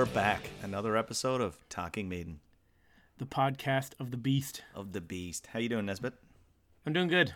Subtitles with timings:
[0.00, 0.40] we're back.
[0.62, 2.40] Another episode of Talking Maiden
[3.18, 4.62] the podcast of the beast.
[4.74, 5.48] of the Beast.
[5.52, 6.14] How you doing, Nesbit?
[6.86, 7.34] I'm doing good.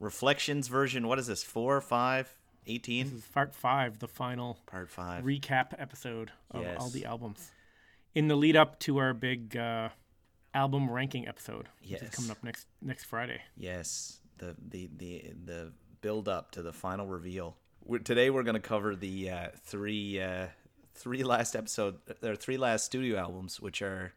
[0.00, 1.06] Reflections version.
[1.06, 1.44] What is this?
[1.44, 2.26] Four, five,
[2.66, 3.06] This eighteen?
[3.06, 5.22] is part five, the final Part five.
[5.22, 7.52] recap episode of all the albums.
[8.16, 9.90] In the lead up to our big uh,
[10.52, 12.16] album ranking episode, which is Yes.
[12.16, 13.40] coming up next next Friday.
[13.56, 14.18] yes.
[14.38, 17.56] The the the the build up to the final reveal.
[17.84, 20.46] We're, today we're going to cover the uh, three uh,
[21.00, 21.96] three last episode.
[22.20, 24.12] There are three last studio albums, which are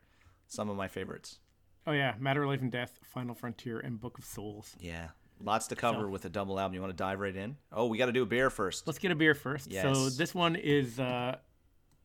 [0.48, 1.40] some of my favorites.
[1.88, 4.76] Oh yeah, Matter, of Life and Death, Final Frontier, and Book of Souls.
[4.80, 5.10] Yeah,
[5.42, 6.76] lots to cover So- with a double album.
[6.76, 7.58] You want to dive right in?
[7.72, 8.86] Oh, we got to do a beer first.
[8.88, 9.72] Let's get a beer first.
[9.72, 11.38] So this one is uh,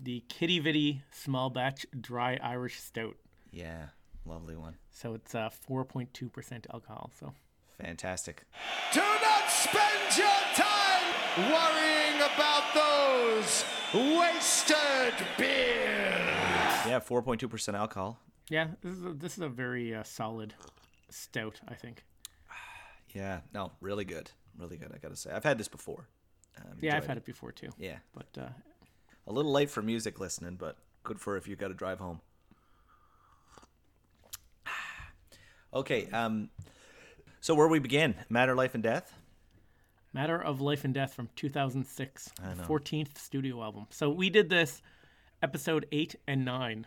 [0.00, 3.16] the Quidi Vidi Small Batch Dry Irish Stout.
[3.50, 3.86] Yeah,
[4.24, 4.76] lovely one.
[4.90, 7.10] So it's uh, 4.2% alcohol.
[7.18, 7.32] So
[7.80, 8.42] Fantastic.
[8.92, 10.67] Do not spend your time
[11.50, 16.86] worrying about those wasted beers.
[16.86, 18.18] Yeah, four point two percent alcohol.
[18.50, 20.54] yeah, this is a, this is a very uh, solid
[21.10, 22.04] stout, I think.
[23.14, 24.92] Yeah, no, really good, really good.
[24.94, 26.06] I gotta say, I've had this before.
[26.58, 27.70] Um, Yeah, I've enjoyed had it before too.
[27.78, 28.48] Yeah, But uh,
[29.26, 32.20] a little late for music listening, but good for if you got to drive home.
[35.72, 36.48] Okay, um,
[37.40, 38.14] so where we begin?
[38.28, 39.12] Matter, life, and death.
[40.12, 42.62] Matter of Life and Death from 2006, I know.
[42.64, 43.86] 14th studio album.
[43.90, 44.80] So we did this
[45.42, 46.86] episode 8 and 9,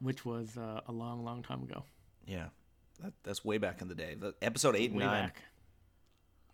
[0.00, 1.84] which was uh, a long, long time ago.
[2.26, 2.46] Yeah,
[3.02, 4.16] that, that's way back in the day.
[4.18, 5.24] The episode eight and Way nine.
[5.26, 5.42] back.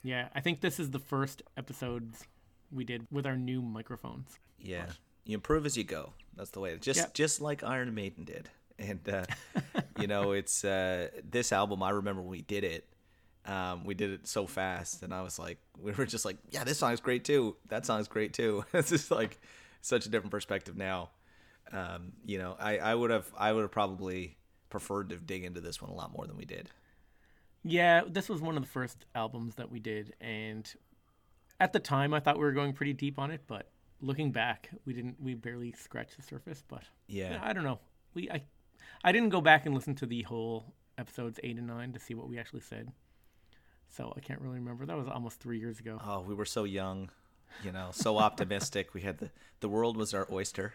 [0.02, 2.24] Yeah, I think this is the first episodes
[2.72, 4.38] we did with our new microphones.
[4.58, 4.86] Yeah,
[5.24, 6.12] you improve as you go.
[6.36, 6.76] That's the way.
[6.78, 7.14] Just Yep.
[7.14, 8.48] just like Iron Maiden did,
[8.80, 9.24] and uh,
[10.00, 11.82] you know, it's uh, this album.
[11.84, 12.88] I remember when we did it.
[13.46, 16.64] Um, we did it so fast, and I was like, we were just like, yeah,
[16.64, 17.56] this song is great too.
[17.69, 18.64] That song's great too.
[18.74, 19.41] it's just like
[19.80, 21.10] such a different perspective now.
[21.72, 24.37] Um, you know, I I would have I would have probably
[24.69, 26.70] preferred to dig into this one a lot more than we did.
[27.62, 30.72] Yeah, this was one of the first albums that we did, and
[31.59, 33.70] at the time I thought we were going pretty deep on it, but
[34.00, 35.16] looking back, we didn't.
[35.20, 36.62] We barely scratched the surface.
[36.66, 37.38] But Yeah.
[37.42, 37.81] I don't know.
[38.15, 38.42] We I
[39.04, 42.15] I didn't go back and listen to the whole episodes eight and nine to see
[42.15, 42.91] what we actually said,
[43.91, 44.87] so I can't really remember.
[44.87, 46.01] That was almost three years ago.
[46.05, 47.11] Oh, we were so young,
[47.65, 48.95] you know, so optimistic.
[48.95, 49.31] we had the
[49.61, 50.75] the world was our oyster.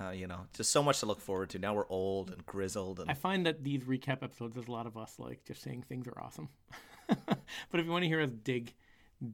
[0.00, 1.58] Uh, you know, just so much to look forward to.
[1.58, 4.86] Now we're old and grizzled, and I find that these recap episodes, there's a lot
[4.86, 6.48] of us like just saying things are awesome.
[7.06, 7.38] but
[7.74, 8.74] if you want to hear us dig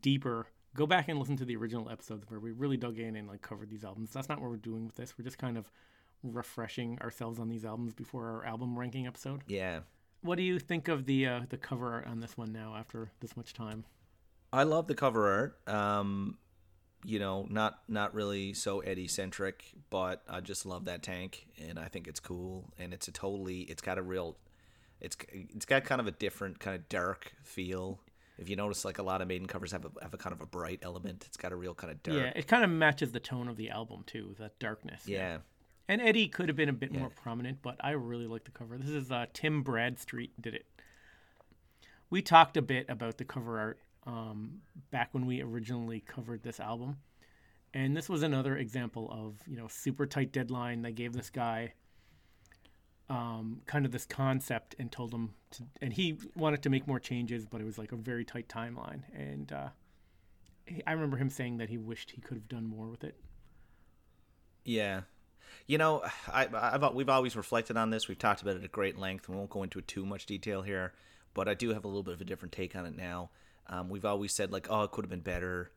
[0.02, 3.26] deeper, go back and listen to the original episodes where we really dug in and
[3.26, 4.12] like covered these albums.
[4.12, 5.14] That's not what we're doing with this.
[5.18, 5.70] We're just kind of
[6.22, 9.40] refreshing ourselves on these albums before our album ranking episode.
[9.48, 9.80] yeah,
[10.22, 13.10] What do you think of the uh, the cover art on this one now after
[13.20, 13.84] this much time?
[14.52, 15.68] I love the cover art.
[15.68, 16.36] Um,
[17.04, 21.78] you know, not not really so Eddie centric, but I just love that tank, and
[21.78, 24.36] I think it's cool, and it's a totally, it's got a real,
[25.00, 28.00] it's it's got kind of a different kind of dark feel.
[28.36, 30.40] If you notice, like a lot of Maiden covers have a have a kind of
[30.40, 31.24] a bright element.
[31.26, 32.18] It's got a real kind of dark.
[32.18, 35.02] Yeah, it kind of matches the tone of the album too, that darkness.
[35.06, 35.38] yeah.
[35.90, 38.78] And Eddie could have been a bit more prominent, but I really like the cover.
[38.78, 40.64] This is uh, Tim Bradstreet did it.
[42.10, 44.60] We talked a bit about the cover art um,
[44.92, 46.98] back when we originally covered this album,
[47.74, 50.82] and this was another example of you know super tight deadline.
[50.82, 51.72] They gave this guy
[53.08, 57.00] um, kind of this concept and told him to, and he wanted to make more
[57.00, 59.02] changes, but it was like a very tight timeline.
[59.12, 59.70] And uh,
[60.86, 63.16] I remember him saying that he wished he could have done more with it.
[64.64, 65.00] Yeah.
[65.66, 68.08] You know, I, I've we've always reflected on this.
[68.08, 69.28] We've talked about it at great length.
[69.28, 70.92] We won't go into too much detail here,
[71.34, 73.30] but I do have a little bit of a different take on it now.
[73.66, 75.70] Um, we've always said like, oh, it could have been better.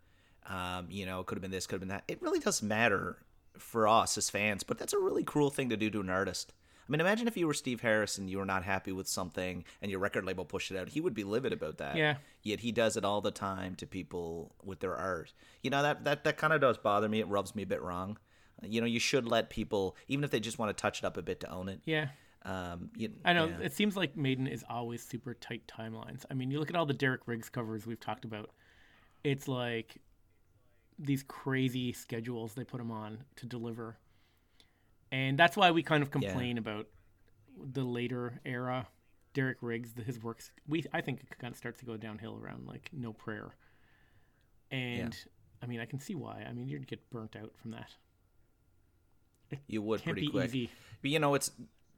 [0.48, 2.04] Um, you know, it could have been this, could have been that.
[2.08, 3.18] It really doesn't matter
[3.58, 6.54] for us as fans, but that's a really cruel thing to do to an artist.
[6.88, 9.64] I mean, imagine if you were Steve Harris and you were not happy with something
[9.82, 10.90] and your record label pushed it out.
[10.90, 11.96] He would be livid about that.
[11.96, 12.16] Yeah.
[12.42, 15.31] Yet he does it all the time to people with their art.
[15.62, 17.22] You know that that that kind of does bother me.
[17.22, 18.18] It rubs me a bit wrong.
[18.62, 21.18] You know, you should let people, even if they just want to touch it up
[21.18, 21.82] a bit, to own it.
[21.86, 22.08] Yeah.
[22.46, 23.66] Um, you, I know yeah.
[23.66, 26.26] it seems like Maiden is always super tight timelines.
[26.30, 28.52] I mean, you look at all the Derek Riggs covers we've talked about.
[29.24, 29.98] It's like
[31.00, 33.98] these crazy schedules they put them on to deliver,
[35.12, 36.88] and that's why we kind of complain about
[37.58, 38.88] the later era
[39.34, 39.92] Derek Riggs.
[40.06, 43.14] His works, we I think it kind of starts to go downhill around like No
[43.14, 43.56] Prayer,
[44.70, 45.18] and
[45.62, 46.46] I mean I can see why.
[46.48, 47.96] I mean you'd get burnt out from that.
[49.68, 50.46] You would Can't pretty quick.
[50.46, 50.70] easy.
[51.02, 51.52] But you know, it's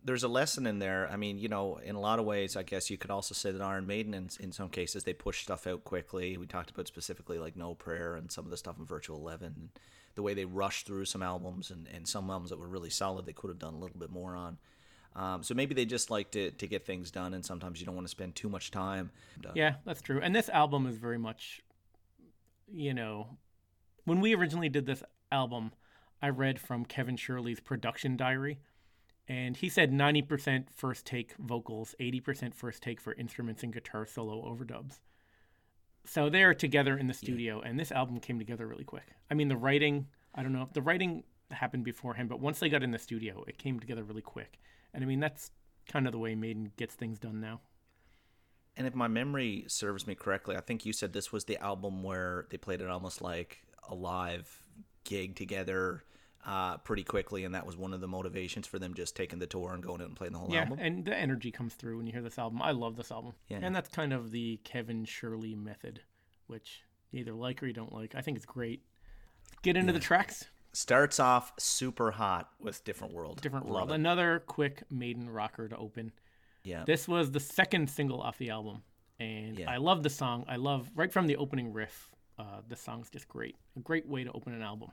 [0.04, 1.10] there's a lesson in there.
[1.12, 3.52] I mean, you know, in a lot of ways, I guess you could also say
[3.52, 6.38] that Iron Maiden, in, in some cases, they push stuff out quickly.
[6.38, 9.70] We talked about specifically like No Prayer and some of the stuff in Virtual Eleven,
[10.14, 13.26] the way they rushed through some albums and, and some albums that were really solid,
[13.26, 14.58] they could have done a little bit more on.
[15.16, 17.96] Um, so maybe they just like to, to get things done, and sometimes you don't
[17.96, 19.12] want to spend too much time.
[19.56, 20.20] Yeah, that's true.
[20.22, 21.62] And this album is very much,
[22.72, 23.38] you know,
[24.04, 25.72] when we originally did this album,
[26.22, 28.60] I read from Kevin Shirley's production diary
[29.28, 34.44] and he said 90% first take vocals, 80% first take for instruments and guitar solo
[34.44, 35.00] overdubs.
[36.06, 37.70] So they're together in the studio, yeah.
[37.70, 39.16] and this album came together really quick.
[39.32, 42.70] I mean, the writing, I don't know if the writing happened beforehand, but once they
[42.70, 44.60] got in the studio, it came together really quick.
[44.94, 45.50] And I mean, that's
[45.88, 47.62] kind of the way Maiden gets things done now.
[48.78, 52.04] And if my memory serves me correctly, I think you said this was the album
[52.04, 53.60] where they played it almost like
[53.90, 54.64] a live
[55.06, 56.04] gig together
[56.46, 59.48] uh, pretty quickly, and that was one of the motivations for them just taking the
[59.48, 60.80] tour and going out and playing the whole yeah, album.
[60.80, 62.62] and the energy comes through when you hear this album.
[62.62, 63.60] I love this album, yeah.
[63.62, 66.02] and that's kind of the Kevin Shirley method,
[66.48, 68.14] which you either like or you don't like.
[68.16, 68.84] I think it's great.
[69.64, 70.00] Get into yeah.
[70.00, 70.46] the tracks.
[70.74, 73.42] Starts off super hot with Different World.
[73.42, 73.92] Different World.
[73.92, 76.12] Another quick Maiden rocker to open.
[76.64, 76.84] Yeah.
[76.86, 78.84] This was the second single off the album,
[79.20, 79.72] and yeah.
[79.72, 80.46] I love the song.
[80.48, 82.12] I love right from the opening riff.
[82.38, 83.56] Uh, the song's just great.
[83.78, 84.90] A great way to open an album.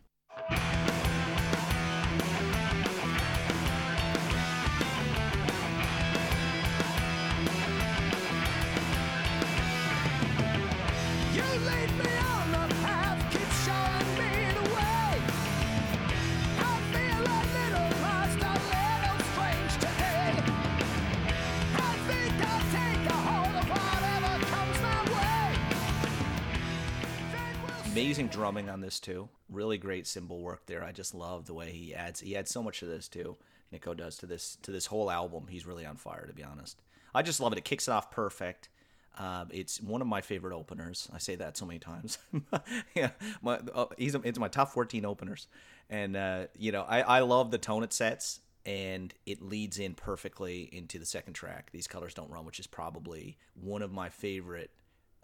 [27.93, 29.29] Amazing drumming on this too.
[29.51, 30.83] Really great cymbal work there.
[30.83, 32.21] I just love the way he adds.
[32.21, 33.37] He adds so much to this too.
[33.71, 35.47] Nicko does to this to this whole album.
[35.51, 36.81] He's really on fire to be honest.
[37.15, 37.59] I just love it.
[37.59, 38.71] It kicks it off perfect.
[39.19, 41.07] Uh, it's one of my favorite openers.
[41.13, 42.17] I say that so many times.
[42.95, 43.11] yeah,
[43.43, 45.47] my, uh, he's it's my top 14 openers,
[45.91, 49.93] and uh, you know I, I love the tone it sets, and it leads in
[49.93, 51.69] perfectly into the second track.
[51.73, 54.71] These colors don't run, which is probably one of my favorite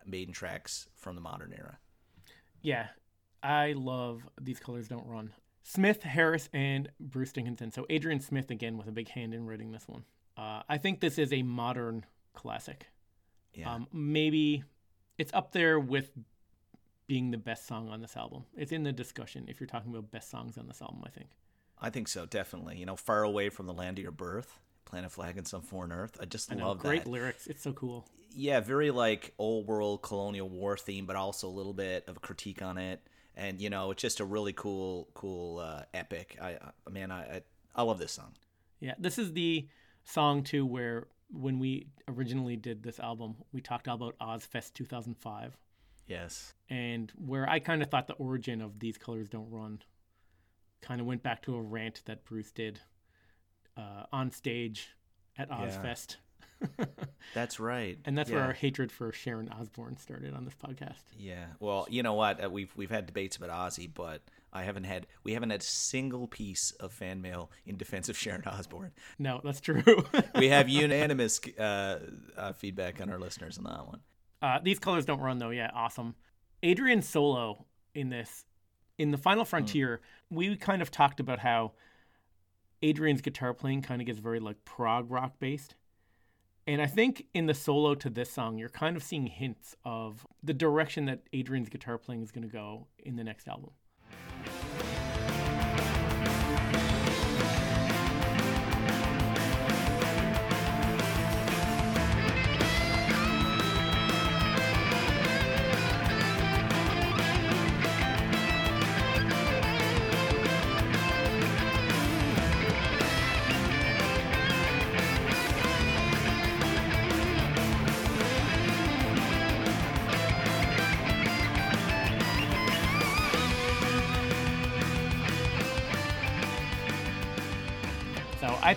[0.04, 1.78] Maiden tracks from the modern era.
[2.62, 2.88] Yeah,
[3.42, 5.32] I love These Colors Don't Run.
[5.62, 7.70] Smith, Harris, and Bruce Dickinson.
[7.72, 10.04] So Adrian Smith again with a big hand in writing this one.
[10.36, 12.86] Uh, I think this is a modern classic.
[13.54, 13.74] Yeah.
[13.74, 14.64] Um, maybe
[15.18, 16.10] it's up there with
[17.06, 18.44] being the best song on this album.
[18.56, 21.30] It's in the discussion if you're talking about best songs on this album, I think.
[21.80, 22.76] I think so, definitely.
[22.78, 25.60] You know, Far Away from the Land of Your Birth, Plant a Flag in Some
[25.60, 26.16] Foreign Earth.
[26.20, 27.10] I just I know, love great that.
[27.10, 27.46] lyrics.
[27.46, 28.06] It's so cool.
[28.34, 32.20] Yeah, very like old world colonial war theme, but also a little bit of a
[32.20, 33.00] critique on it.
[33.36, 36.38] And you know, it's just a really cool, cool uh, epic.
[36.40, 37.42] I, I man, I, I
[37.74, 38.32] I love this song.
[38.80, 39.68] Yeah, this is the
[40.04, 45.56] song too where when we originally did this album, we talked about Ozzfest 2005.
[46.06, 46.54] Yes.
[46.70, 49.82] And where I kind of thought the origin of These Colors Don't Run
[50.80, 52.80] kind of went back to a rant that Bruce did
[54.18, 54.96] on stage
[55.38, 56.16] at Ozzfest.
[56.76, 56.86] Yeah.
[57.34, 57.96] That's right.
[58.04, 58.36] and that's yeah.
[58.36, 61.04] where our hatred for Sharon Osbourne started on this podcast.
[61.16, 61.44] Yeah.
[61.60, 62.42] Well, you know what?
[62.42, 64.22] Uh, we've we've had debates about Ozzy, but
[64.52, 68.18] I haven't had we haven't had a single piece of fan mail in defense of
[68.18, 68.90] Sharon Osbourne.
[69.20, 69.84] No, that's true.
[70.34, 72.00] we have unanimous uh,
[72.36, 74.00] uh, feedback on our listeners on that one.
[74.42, 75.50] Uh, these colors don't run though.
[75.50, 76.16] Yeah, awesome.
[76.64, 78.46] Adrian solo in this
[78.98, 80.00] in the Final Frontier.
[80.32, 80.36] Mm.
[80.36, 81.74] We kind of talked about how
[82.82, 85.74] Adrian's guitar playing kind of gets very like prog rock based.
[86.66, 90.26] And I think in the solo to this song, you're kind of seeing hints of
[90.42, 93.70] the direction that Adrian's guitar playing is going to go in the next album.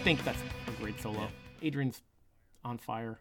[0.02, 1.28] Think that's a great solo.
[1.62, 2.02] Adrian's
[2.64, 3.20] on fire.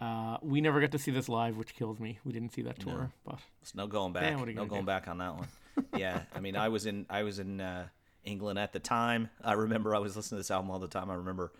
[0.00, 2.18] Uh, we never got to see this live, which kills me.
[2.24, 3.10] We didn't see that tour, no.
[3.26, 4.22] but it's no going back.
[4.22, 4.86] Man, no going do?
[4.86, 5.48] back on that one.
[5.98, 7.88] yeah, I mean, I was in I was in uh,
[8.24, 9.28] England at the time.
[9.44, 11.10] I remember I was listening to this album all the time.
[11.10, 11.52] I remember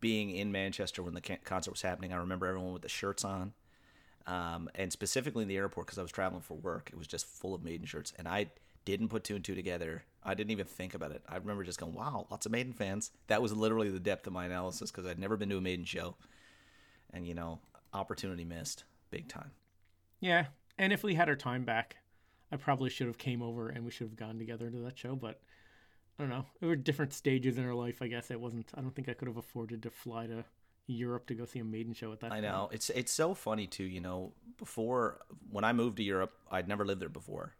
[0.00, 2.14] being in Manchester when the concert was happening.
[2.14, 3.52] I remember everyone with the shirts on,
[4.26, 6.88] um, and specifically in the airport because I was traveling for work.
[6.90, 8.46] It was just full of Maiden shirts, and I
[8.84, 10.04] didn't put two and two together.
[10.22, 11.22] I didn't even think about it.
[11.28, 14.32] I remember just going, "Wow, lots of Maiden fans." That was literally the depth of
[14.32, 16.16] my analysis because I'd never been to a Maiden show,
[17.12, 17.60] and you know,
[17.92, 19.50] opportunity missed big time.
[20.20, 20.46] Yeah,
[20.78, 21.96] and if we had our time back,
[22.50, 25.14] I probably should have came over and we should have gone together to that show.
[25.14, 25.40] But
[26.18, 26.46] I don't know.
[26.60, 28.00] There were different stages in our life.
[28.00, 28.70] I guess it wasn't.
[28.74, 30.44] I don't think I could have afforded to fly to
[30.86, 32.32] Europe to go see a Maiden show at that.
[32.32, 32.44] I point.
[32.44, 33.84] know it's it's so funny too.
[33.84, 37.54] You know, before when I moved to Europe, I'd never lived there before,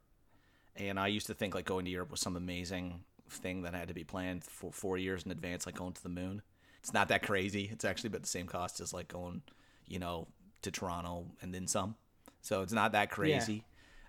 [0.77, 3.01] and I used to think like going to Europe was some amazing
[3.31, 6.09] thing that had to be planned for four years in advance, like going to the
[6.09, 6.43] moon.
[6.81, 7.69] It's not that crazy.
[7.73, 9.43] It's actually about the same cost as like going,
[9.89, 10.29] you know,
[10.63, 11.97] to Toronto and then some.
[12.43, 13.65] So it's not that crazy.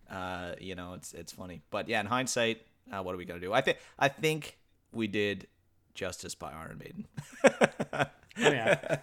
[0.09, 3.39] Uh, you know, it's it's funny, but yeah, in hindsight, uh, what are we gonna
[3.39, 3.53] do?
[3.53, 4.57] I think I think
[4.91, 5.47] we did
[5.93, 7.07] justice by Iron Maiden.
[8.37, 8.97] Oh yeah.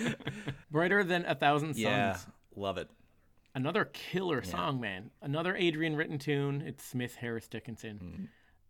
[0.70, 1.78] Brighter than a thousand suns.
[1.78, 2.18] yeah,
[2.54, 2.88] love it.
[3.58, 5.10] Another killer song, man.
[5.20, 6.62] Another Adrian written tune.
[6.64, 7.98] It's Smith Harris Dickinson.
[8.00, 8.24] Mm-hmm.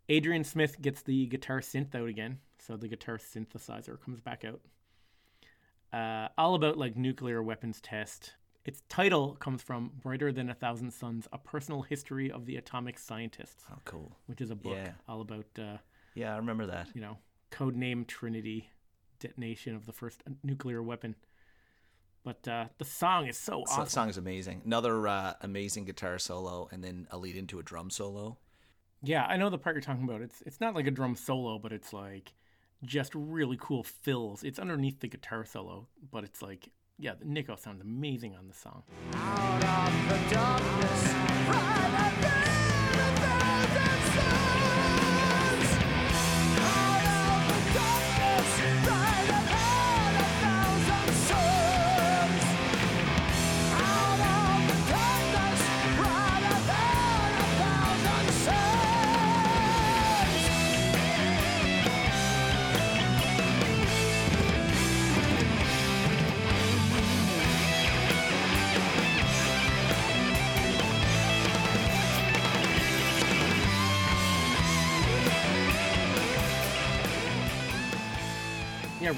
[0.09, 4.61] Adrian Smith gets the guitar synth out again, so the guitar synthesizer comes back out.
[5.93, 8.33] Uh, all about like nuclear weapons test.
[8.65, 12.97] Its title comes from Brighter Than a Thousand Suns: A Personal History of the Atomic
[12.97, 14.17] Scientists, Oh, cool.
[14.25, 14.93] which is a book Yeah.
[15.07, 15.77] all about uh,
[16.15, 16.87] Yeah, I remember that.
[16.95, 17.19] you know
[17.51, 18.69] codename Trinity
[19.19, 21.15] detonation of the first nuclear weapon.
[22.29, 23.81] But uh, the song is so awesome.
[23.81, 23.89] awesome.
[23.89, 24.61] song is amazing.
[24.63, 28.37] Another uh, amazing guitar solo, and then a lead into a drum solo.
[29.01, 30.21] Yeah, I know the part you're talking about.
[30.21, 32.33] It's it's not like a drum solo, but it's like
[32.83, 34.43] just really cool fills.
[34.43, 36.69] It's underneath the guitar solo, but it's like
[36.99, 38.83] yeah, the Nicko sounds amazing on the song.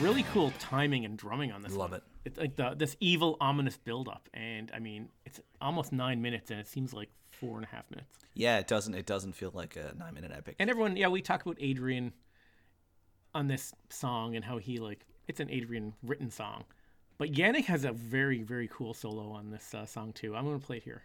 [0.01, 1.73] Really cool timing and drumming on this.
[1.73, 1.99] Love one.
[1.99, 2.03] it.
[2.25, 6.59] It's like the this evil, ominous buildup, and I mean, it's almost nine minutes, and
[6.59, 8.17] it seems like four and a half minutes.
[8.33, 10.55] Yeah, it doesn't it doesn't feel like a nine minute epic.
[10.57, 12.13] And everyone, yeah, we talk about Adrian
[13.35, 16.63] on this song and how he like it's an Adrian written song,
[17.19, 20.35] but Janick has a very very cool solo on this uh, song too.
[20.35, 21.03] I'm gonna play it here.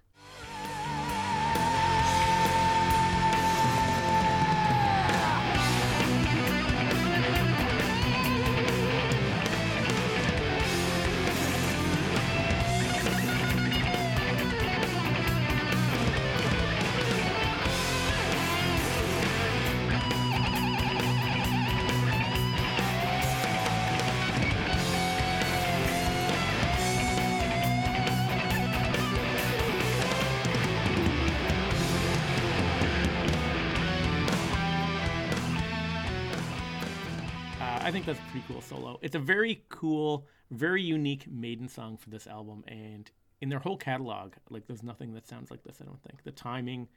[38.77, 38.99] Solo.
[39.03, 43.77] It's a very cool, very unique maiden song for this album, and in their whole
[43.77, 45.79] catalog, like there's nothing that sounds like this.
[45.81, 46.89] I don't think the timing,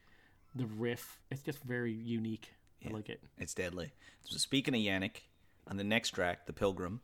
[0.56, 2.54] the riff, it's just very unique.
[2.88, 3.22] I like it.
[3.38, 3.92] It's deadly.
[4.24, 5.24] So speaking of Janick,
[5.68, 7.02] on the next track, The Pilgrim,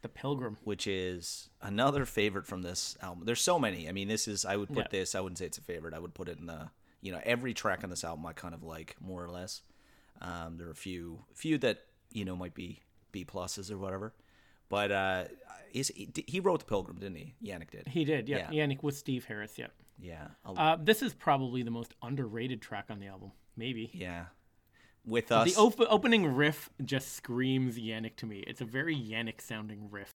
[0.00, 0.56] The Pilgrim.
[0.64, 3.24] which is another favorite from this album.
[3.26, 3.88] There's so many.
[3.88, 4.86] I mean, this is I would put Yeah.
[4.90, 5.14] this.
[5.14, 5.92] I wouldn't say it's a favorite.
[5.92, 6.70] I would put it in the
[7.02, 9.60] you know every track on this album I kind of like more or less.
[10.22, 12.80] Um, there are a few few that you know might be
[13.12, 14.14] B pluses or whatever,
[14.68, 15.24] but uh,
[15.72, 15.92] is
[16.26, 17.34] he wrote The Pilgrim, didn't he?
[17.44, 17.88] Janick did.
[17.88, 18.48] He did, yeah.
[18.50, 18.66] Yeah.
[18.66, 19.66] Janick with Steve Harris, yeah.
[20.00, 23.90] Yeah, Uh, this is probably the most underrated track on the album, maybe.
[23.92, 24.26] yeah.
[25.04, 28.44] With us, The op- opening riff just screams Janick to me.
[28.46, 30.12] It's a very Janick sounding riff.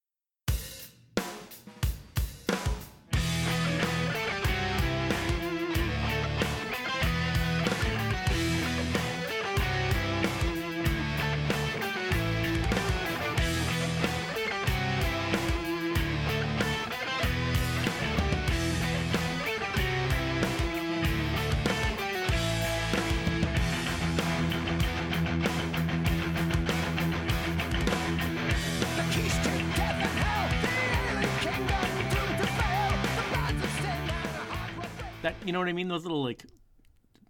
[35.63, 35.87] What I mean?
[35.87, 36.45] Those little like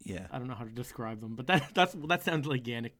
[0.04, 2.92] yeah, I don't know how to describe them, but that that's that sounds like Janick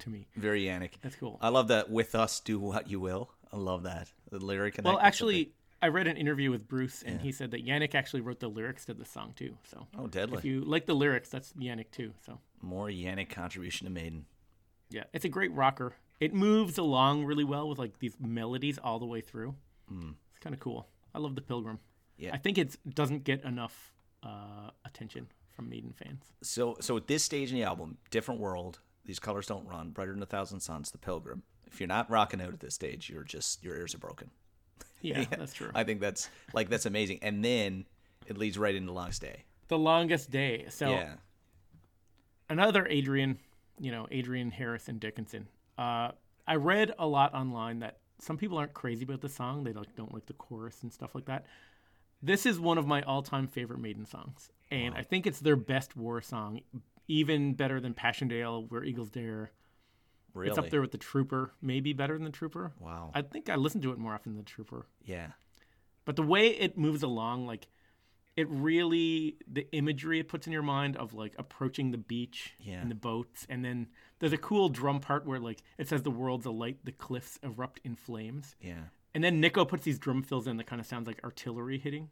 [0.00, 0.26] to me.
[0.36, 0.92] very Janick.
[1.00, 1.38] That's cool.
[1.40, 1.90] I love that.
[1.90, 3.30] With us, do what you will.
[3.52, 4.80] I love that the lyric.
[4.82, 8.40] well, actually, I read an interview with Bruce, and he said that Janick actually wrote
[8.40, 9.56] the lyrics to the song too.
[9.64, 10.38] So oh, deadly.
[10.38, 12.12] if you like the lyrics, that's Janick too.
[12.24, 14.26] So More Janick contribution to Maiden.
[14.90, 15.94] Yeah, it's a great rocker.
[16.20, 19.54] It moves along really well with like these melodies all the way through.
[19.88, 20.10] Hmm.
[20.30, 20.88] It's kind of cool.
[21.14, 21.78] I love the Pilgrim.
[22.16, 22.30] Yeah.
[22.32, 23.91] I think it doesn't get enough
[24.22, 26.24] uh, attention from Maiden fans.
[26.42, 28.80] So so at this stage in the album, different world.
[29.04, 29.90] These colors don't run.
[29.90, 30.90] Brighter than a thousand suns.
[30.90, 31.42] The Pilgrim.
[31.66, 34.30] If you're not rocking out at this stage, you're just your ears are broken.
[35.00, 35.70] Yeah, that's true.
[35.74, 37.18] I think that's like that's amazing.
[37.22, 37.86] And then
[38.26, 39.42] it leads right into the Longest Day.
[39.68, 40.66] the longest day.
[40.68, 41.14] So Yeah.
[42.48, 43.38] another Adrian,
[43.80, 45.48] you know, Adrian Harris and Dickinson.
[45.78, 46.10] Uh,
[46.46, 49.64] I read a lot online that some people aren't crazy about the song.
[49.64, 51.46] They like don't like the chorus and stuff like that.
[52.22, 55.96] This is one of my all-time favorite Maiden songs, and I think it's their best
[55.96, 56.60] war song,
[57.08, 59.50] even better than Passchendaele, Where Eagles Dare.
[60.34, 60.48] Really.
[60.48, 62.72] It's up there with the Trooper, maybe better than the Trooper.
[62.80, 63.10] Wow.
[63.14, 64.86] I think I listen to it more often than the Trooper.
[65.04, 65.32] yeah.
[66.04, 67.68] But the way it moves along, like
[68.36, 72.80] it really the imagery it puts in your mind of like approaching the beach Yeah.
[72.80, 73.88] and the boats, and then
[74.18, 77.78] there's a cool drum part where like it says the world's alight, the cliffs erupt
[77.84, 78.84] in flames, Yeah.
[79.14, 82.10] And then Nicko puts these drum fills in that kind of sounds like artillery hitting.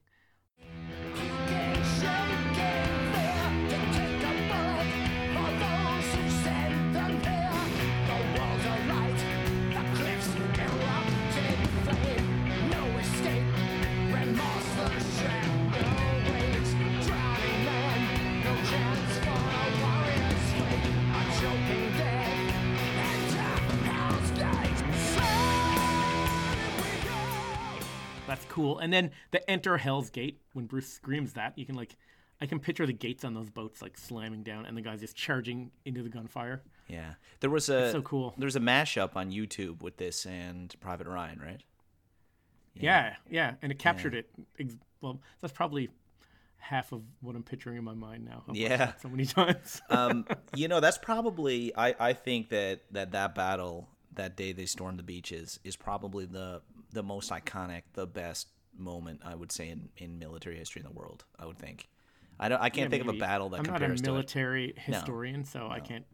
[28.50, 28.78] Cool.
[28.78, 31.97] And then the enter Hell's Gate when Bruce screams that you can like.
[32.42, 35.14] I can picture the gates on those boats like slamming down and the guys just
[35.14, 36.62] charging into the gunfire.
[36.88, 37.12] Yeah.
[37.40, 38.33] There was a so cool.
[38.38, 41.61] There's a mashup on YouTube with this and Private Ryan, right?
[42.75, 44.30] Yeah, yeah, and it captured it.
[45.02, 45.90] Well, that's probably
[46.57, 48.45] half of what I'm picturing in my mind now.
[48.49, 48.92] I've Yeah.
[49.02, 49.83] so many times.
[49.90, 54.67] um, you know, that's probably I, I think that, that that battle that day they
[54.67, 56.62] stormed the beaches is probably the
[56.93, 60.99] the most iconic, the best moment I would say in, in military history in the
[60.99, 61.25] world.
[61.38, 61.88] I would think.
[62.38, 62.61] I don't.
[62.61, 63.85] I can't Yeah, think of a battle that compares to that.
[63.85, 66.04] I'm not a military historian, so I can't.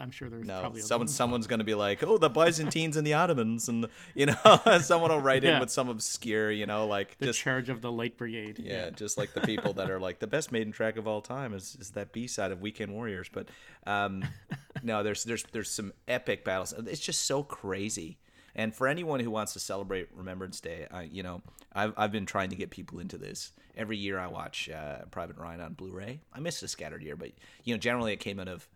[0.00, 3.06] I'm sure there's No, probably someone someone's going to be like, "Oh, the Byzantines and
[3.06, 7.18] the Ottomans," and you know, someone will write in with some obscure, you know, like
[7.18, 8.60] the just charge of the light brigade.
[8.60, 11.52] yeah, just like the people that are like the best maiden track of all time
[11.52, 13.28] is, is that B side of Weekend Warriors.
[13.32, 13.48] But
[13.86, 14.24] um,
[14.82, 16.72] no, there's there's there's some epic battles.
[16.86, 18.18] It's just so crazy.
[18.54, 22.26] And for anyone who wants to celebrate Remembrance Day, I you know I've I've been
[22.26, 23.52] trying to get people into this.
[23.76, 26.20] Every year I watch uh, Private Ryan on Blu-ray.
[26.32, 27.30] I missed a scattered year, but
[27.64, 28.68] you know generally it came out of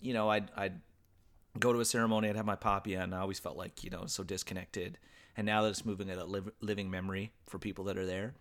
[0.00, 0.80] you know I'd I'd
[1.58, 4.06] go to a ceremony, I'd have my poppy and I always felt like you know
[4.06, 4.98] so disconnected.
[5.36, 8.34] And now that it's moving at a liv- living memory for people that are there,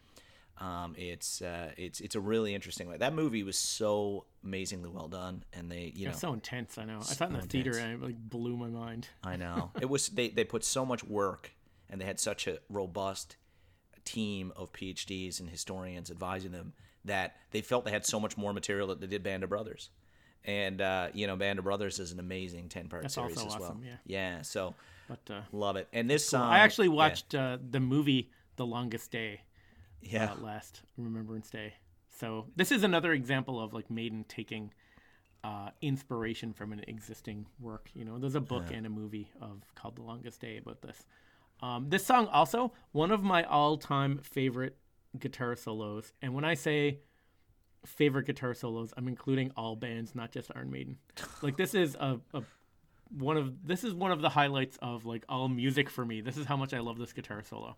[0.60, 2.98] um, it's uh, it's it's a really interesting way.
[2.98, 6.78] That movie was so amazingly well done, and they you know It's so intense.
[6.80, 6.98] I know.
[6.98, 7.86] I saw it in the So theater intense.
[7.94, 9.08] and it like blew my mind.
[9.24, 11.52] I know it was they they put so much work,
[11.90, 13.38] and they had such a robust
[14.06, 16.74] team of PhDs and historians advising them
[17.06, 19.90] that they felt they had so much more material that they did Band of Brothers.
[20.48, 23.78] And uh, you know, Band of Brothers is an amazing ten part series as well.
[23.84, 23.92] yeah.
[24.06, 24.74] yeah, so
[25.08, 25.88] But uh, love it.
[25.92, 29.42] And this song, I actually yeah, watched uh, the movie The Longest Day
[30.02, 31.74] yeah, uh, last Remembrance Day.
[32.10, 34.74] So this is another example of like Maiden taking
[35.44, 37.90] uh, inspiration from an existing work.
[37.94, 41.06] You know, there's a book and a movie of called The Longest Day about this.
[41.62, 44.78] Um, this song also one of my all-time favorite
[45.20, 47.00] guitar solos, and when I say
[47.86, 50.98] favorite guitar solos, I'm including all bands, not just Iron Maiden.
[51.42, 52.44] Like this is a, a
[53.10, 56.22] one of this is one of the highlights of like all music for me.
[56.22, 57.78] This is how much I love this guitar solo.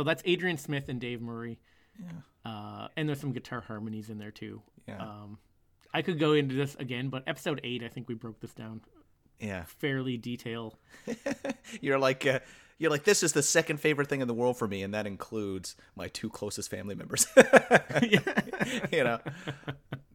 [0.00, 1.58] So that's Adrian Smith and Dave Murray.
[2.00, 2.50] Yeah.
[2.50, 4.62] Uh, and there's some guitar harmonies in there too.
[4.88, 4.98] Yeah.
[5.02, 5.36] Um,
[5.92, 8.80] I could go into this again, but episode eight, I think we broke this down
[9.38, 9.64] Yeah.
[9.66, 10.78] fairly detail.
[11.82, 12.38] You're like uh,
[12.78, 15.06] you're like this is the second favorite thing in the world for me, and that
[15.06, 17.26] includes my two closest family members.
[18.90, 19.18] you know.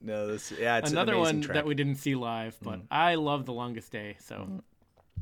[0.02, 1.54] No, this yeah, it's Another an one track.
[1.54, 4.18] that we didn't see live, but I love the longest day.
[4.20, 4.64] So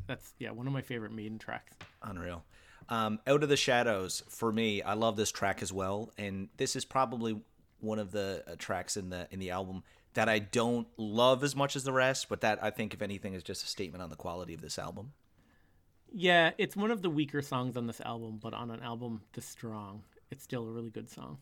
[0.08, 1.74] that's yeah, one of my favorite Maiden tracks.
[2.02, 2.46] Unreal.
[2.90, 6.76] Um, Out of the Shadows for me, I love this track as well, and this
[6.76, 7.40] is probably
[7.80, 11.56] one of the uh, tracks in the in the album that I don't love as
[11.56, 14.10] much as the rest, but that I think, if anything, is just a statement on
[14.10, 15.14] the quality of this album.
[16.12, 19.48] Yeah, it's one of the weaker songs on this album, but on an album this
[19.48, 21.40] strong, it's still a really good song.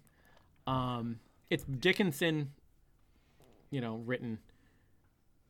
[0.65, 2.51] Um, it's Dickinson,
[3.69, 4.39] you know, written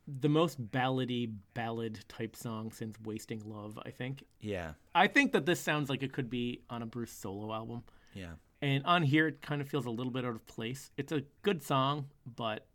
[0.06, 4.24] the most ballady ballad type song since Wasting Love, I think.
[4.40, 7.84] Yeah, I think that this sounds like it could be on a Bruce solo album.
[8.14, 10.90] yeah, And on here, it kind of feels a little bit out of place.
[10.96, 12.66] It's a good song, but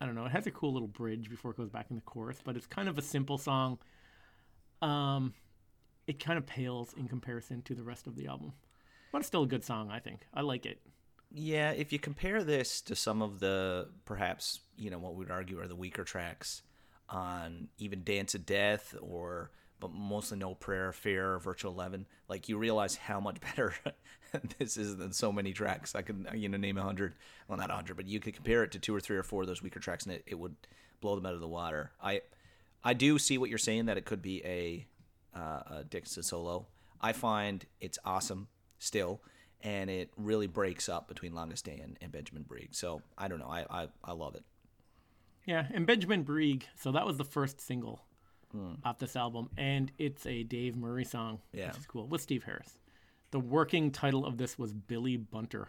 [0.00, 0.24] I don't know.
[0.26, 2.66] It has a cool little bridge before it goes back in the chorus, but it's
[2.66, 3.78] kind of a simple song.
[4.80, 5.34] Um,
[6.06, 8.52] it kind of pales in comparison to the rest of the album,
[9.12, 9.90] but it's still a good song.
[9.90, 10.80] I think I like it.
[11.32, 11.72] Yeah.
[11.72, 15.68] If you compare this to some of the perhaps you know what we'd argue are
[15.68, 16.62] the weaker tracks
[17.08, 22.58] on even Dance of Death or but mostly No Prayer, Fear, Virtual Eleven, like you
[22.58, 23.74] realize how much better
[24.58, 25.94] this is than so many tracks.
[25.94, 27.14] I could you know name a hundred,
[27.48, 29.42] well not a hundred, but you could compare it to two or three or four
[29.42, 30.56] of those weaker tracks, and it, it would
[31.00, 31.92] blow them out of the water.
[32.02, 32.22] I
[32.82, 34.86] I do see what you're saying that it could be a,
[35.36, 36.66] uh, a Dixon solo.
[37.00, 39.20] I find it's awesome still,
[39.62, 42.68] and it really breaks up between Longest Day and, and Benjamin Breeg.
[42.72, 44.44] So I don't know, I I, I love it.
[45.46, 46.62] Yeah, and Benjamin Breeg.
[46.76, 48.04] So that was the first single
[48.84, 51.68] off this album, and it's a Dave Murray song, Yeah.
[51.68, 52.78] which is cool with Steve Harris.
[53.30, 55.68] The working title of this was Billy Bunter.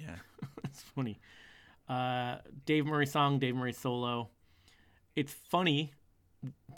[0.00, 0.14] Yeah,
[0.64, 1.18] it's funny.
[1.88, 4.28] Uh, Dave Murray song, Dave Murray solo.
[5.16, 5.92] It's funny.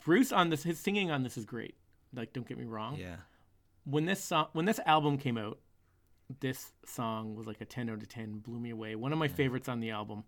[0.03, 1.75] Bruce on this, his singing on this is great.
[2.15, 2.95] Like, don't get me wrong.
[2.99, 3.17] yeah,
[3.85, 5.59] When this song, when this album came out,
[6.39, 8.39] this song was like a ten out of ten.
[8.39, 8.95] Blew me away.
[8.95, 10.23] One of my favorites on the album.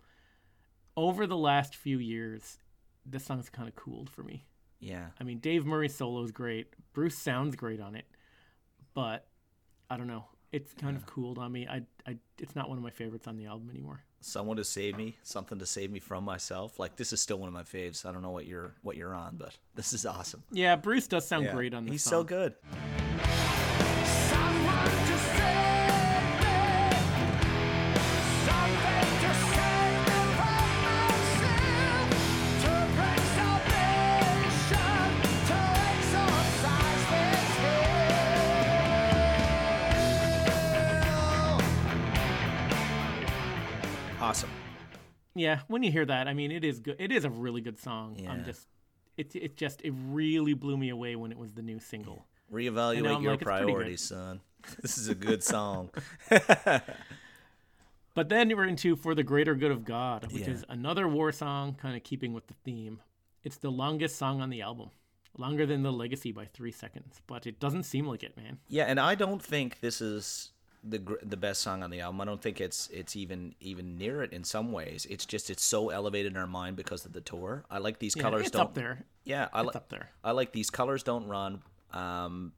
[0.96, 2.58] Over the last few years,
[3.04, 4.46] this song's kind of cooled for me.
[4.80, 5.06] yeah.
[5.20, 6.68] I mean, Dave Murray's solo is great.
[6.94, 8.06] Bruce sounds great on it,
[8.94, 9.26] but
[9.90, 10.24] I don't know.
[10.52, 11.66] It's kind of cooled on me.
[11.68, 14.00] I, I, it's not one of my favorites on the album anymore.
[14.20, 16.78] Someone to save me, something to save me from myself.
[16.78, 18.06] Like this is still one of my faves.
[18.06, 20.42] I don't know what you're what you're on, but this is awesome.
[20.50, 21.52] Yeah, Bruce does sound Yeah.
[21.52, 22.10] great on this He's song.
[22.10, 22.54] so good.
[45.36, 46.96] Yeah, when you hear that, I mean, it is good.
[46.98, 48.16] It is a really good song.
[48.28, 48.66] I'm just,
[49.16, 52.26] it, it just, it really blew me away when it was the new single.
[52.52, 53.66] Reevaluate know, your like, it's pretty good.
[53.66, 54.40] priorities, son.
[54.82, 55.90] This is a good song.
[58.14, 60.54] But then we're into For the Greater Good of God, which Yeah.
[60.54, 63.00] is another war song, kind of keeping with the theme.
[63.44, 64.88] It's the longest song on the album,
[65.36, 68.58] longer than The Legacy by three seconds, but it doesn't seem like it, man.
[68.68, 70.50] Yeah, and I don't think this is
[70.88, 72.20] the gr- the best song on the album.
[72.20, 75.06] I don't think it's it's even even near it in some ways.
[75.10, 77.64] It's just it's so elevated in our mind because of the tour.
[77.70, 79.04] I like these Yeah, colors it's don't up there.
[79.24, 80.10] Yeah, I like up there.
[80.22, 81.62] I like these colors don't run.
[81.92, 82.52] Um,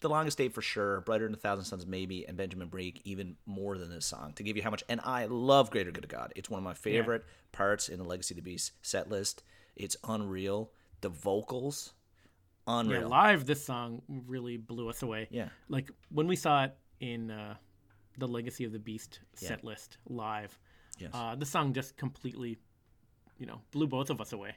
[0.00, 3.36] the longest day for sure, brighter than a thousand suns maybe, and Benjamin Breeg even
[3.44, 4.82] more than this song to give you how much.
[4.88, 6.32] And I love Greater Good of God.
[6.36, 9.42] It's one of my favorite parts in the Legacy of the Beast set list.
[9.76, 10.70] It's unreal.
[11.02, 11.92] The vocals,
[12.66, 13.08] Yeah, unreal.
[13.08, 15.28] live, this song really blew us away.
[15.30, 15.48] Yeah.
[15.68, 17.54] Like when we saw it in uh,
[18.18, 20.58] the Legacy of the Beast set list live,
[20.98, 21.10] Yes.
[21.14, 22.58] uh, the song just completely,
[23.38, 24.54] you know, blew both of us away.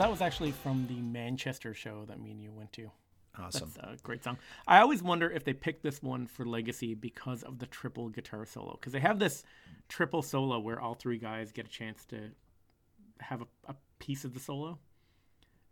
[0.00, 2.90] That was actually from the Manchester show that me and you went to.
[3.38, 3.70] Awesome.
[3.76, 4.38] That's a great song.
[4.66, 8.44] I always wonder if they picked this one for Legacy because of the triple guitar
[8.44, 8.72] solo.
[8.72, 9.44] Because they have this
[9.88, 12.30] triple solo where all three guys get a chance to
[13.20, 14.78] have a, a piece of the solo.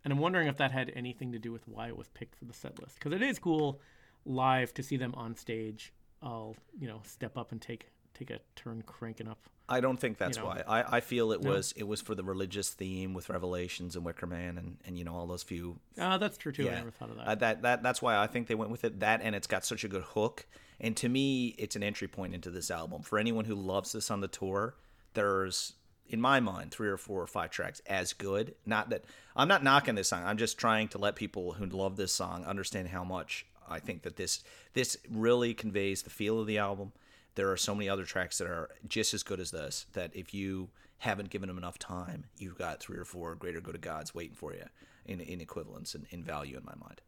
[0.04, 2.44] And I'm wondering if that had anything to do with why it was picked for
[2.44, 2.94] the set list.
[2.94, 3.80] Because it is cool
[4.24, 5.92] live to see them on stage.
[6.22, 9.38] I'll you know step up and take take a turn cranking up.
[9.70, 10.46] I don't think that's know.
[10.46, 10.62] why.
[10.66, 11.50] I, I feel it No?
[11.50, 15.04] was it was for the religious theme with Revelations and Wicker Man and, and you
[15.04, 16.68] know all those few Ah, that's true too.
[16.68, 17.26] I never thought of that.
[17.28, 19.00] Uh, that that that's why I think they went with it.
[19.00, 20.46] That and it's got such a good hook.
[20.80, 24.10] And to me, it's an entry point into this album for anyone who loves this
[24.12, 24.76] on the tour.
[25.14, 25.72] There's,
[26.06, 28.54] in my mind, three or four or five tracks as good.
[28.64, 29.04] Not that
[29.36, 30.22] I'm not knocking this song.
[30.24, 34.02] I'm just trying to let people who love this song understand how much I think
[34.02, 36.92] that this this really conveys the feel of the album.
[37.38, 39.86] There are so many other tracks that are just as good as this.
[39.92, 43.76] That if you haven't given them enough time, you've got three or four greater good
[43.76, 44.64] of gods waiting for you
[45.06, 47.00] in in equivalence and in value in my mind.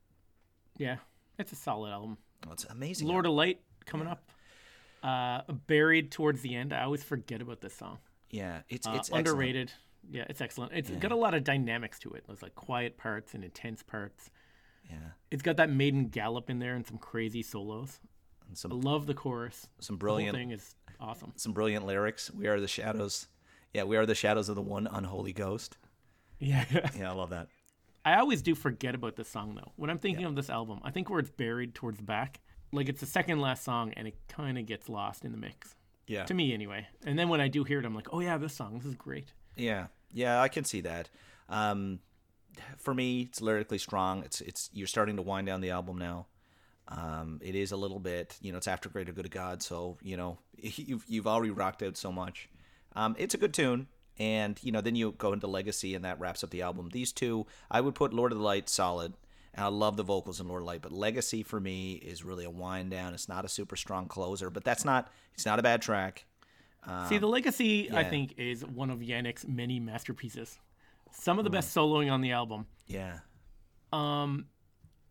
[0.79, 0.99] yeah,
[1.39, 2.17] it's a solid album.
[2.45, 3.09] Well, it's amazing.
[3.09, 4.31] Lord of Light coming up.
[5.03, 6.73] Uh, buried towards the end.
[6.73, 7.99] I always forget about this song.
[8.31, 9.29] yeah, it's Uh, it's excellent.
[9.29, 9.73] underrated.
[10.11, 10.73] Yeah, it's excellent.
[10.75, 12.25] It's got a lot of dynamics to it.
[12.27, 14.31] There's like quiet parts and intense parts.
[14.89, 14.97] Yeah,
[15.31, 17.99] It's got that maiden gallop in there and some crazy solos.
[18.51, 19.67] And I some love the chorus.
[19.81, 21.33] some brilliant thing is awesome.
[21.37, 22.31] some brilliant lyrics.
[22.31, 23.27] We are the shadows.
[23.73, 25.79] Yeah, we are the shadows of the one unholy ghost.
[26.39, 26.65] Yeah.
[26.99, 27.49] Yeah, I love that.
[28.05, 29.73] I always do forget about this song though.
[29.77, 32.41] When I'm thinking of this album, I think where it's buried towards the back,
[32.73, 35.75] like it's the second last song and it kind of gets lost in the mix.
[36.07, 36.89] Yeah, To me anyway.
[37.05, 38.95] And then when I do hear it, I'm like, oh yeah, this song, this is
[38.97, 39.33] great.
[39.57, 40.41] yeah, yeah.
[40.41, 41.09] I can see that.
[41.49, 42.01] Um,
[42.79, 44.25] for me, it's lyrically strong.
[44.25, 46.27] It's it's you're starting to wind down the album now.
[46.91, 49.97] Um, it is a little bit, you know, it's after Greater Good of God, so
[50.03, 52.49] you know you've you've already rocked out so much.
[52.97, 53.87] Um, it's a good tune,
[54.19, 56.89] and you know then you go into Legacy, and that wraps up the album.
[56.93, 59.15] These two, I would put Lord of the Light solid,
[59.55, 62.25] and I love the vocals in Lord of the Light, but Legacy for me is
[62.25, 63.15] really a wind down.
[63.15, 66.25] It's not a super strong closer, but that's not it's not a bad track.
[67.09, 70.59] See, the Legacy, I Um, think, is one of Janick's many masterpieces.
[71.13, 72.67] Some of the best soloing on the album.
[72.87, 73.19] Yeah,
[73.93, 74.47] Um,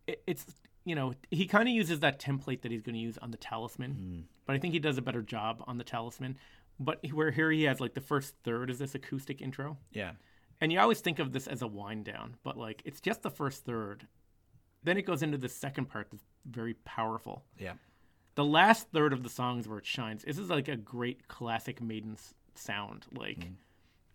[0.06, 0.44] it, it's
[0.90, 3.36] you know he kind of uses that template that he's going to use on the
[3.38, 4.20] Talisman, Hmm.
[4.46, 6.36] but I think he does a better job on the Talisman.
[6.78, 10.12] But where here he has like the first third is this acoustic intro, yeah,
[10.60, 13.30] and you always think of this as a wind down, but like it's just the
[13.30, 14.06] first third.
[14.82, 17.44] Then it goes into the second part that's very powerful.
[17.58, 17.74] yeah.
[18.36, 20.22] The last third of the song is where it shines.
[20.24, 22.16] This is like a great classic Maiden
[22.54, 23.04] sound.
[23.12, 23.54] Like, Mm.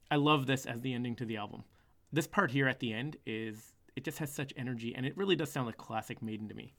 [0.09, 1.63] I love this as the ending to the album.
[2.11, 5.35] This part here at the end is it just has such energy, and it really
[5.35, 6.73] does sound like classic Maiden to me.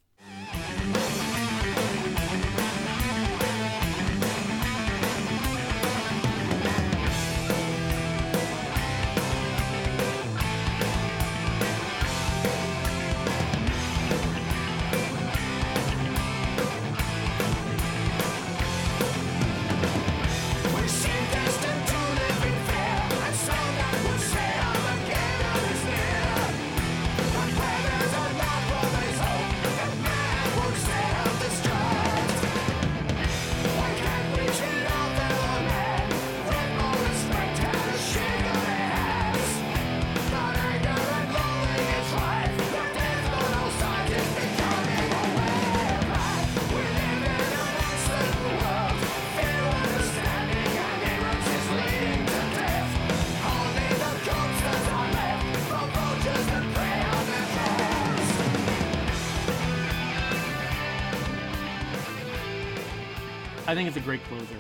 [63.77, 64.57] Think it's a great closer.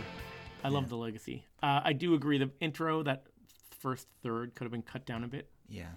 [0.62, 1.42] I love the legacy.
[1.62, 2.36] Uh, I do agree.
[2.36, 3.22] The intro, that
[3.80, 5.48] first third, could have been cut down a bit.
[5.70, 5.92] Yeah.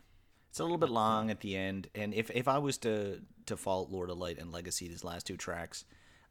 [0.50, 3.58] It's a little bit long at the end, and if, if I was to to
[3.58, 5.84] fault Lord of Light and Legacy, these last two tracks,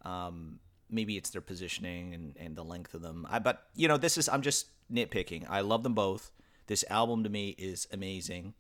[0.02, 3.26] um, maybe it's their positioning and, and the length of them.
[3.28, 5.44] I, but you know, this is I'm just nitpicking.
[5.46, 6.30] I love them both.
[6.68, 8.54] This album to me is amazing.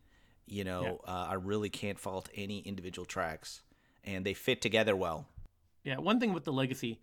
[0.46, 3.62] You know, uh, I really can't fault any individual tracks,
[4.04, 5.28] and they fit together well.
[5.82, 7.00] Yeah, one thing with the legacy,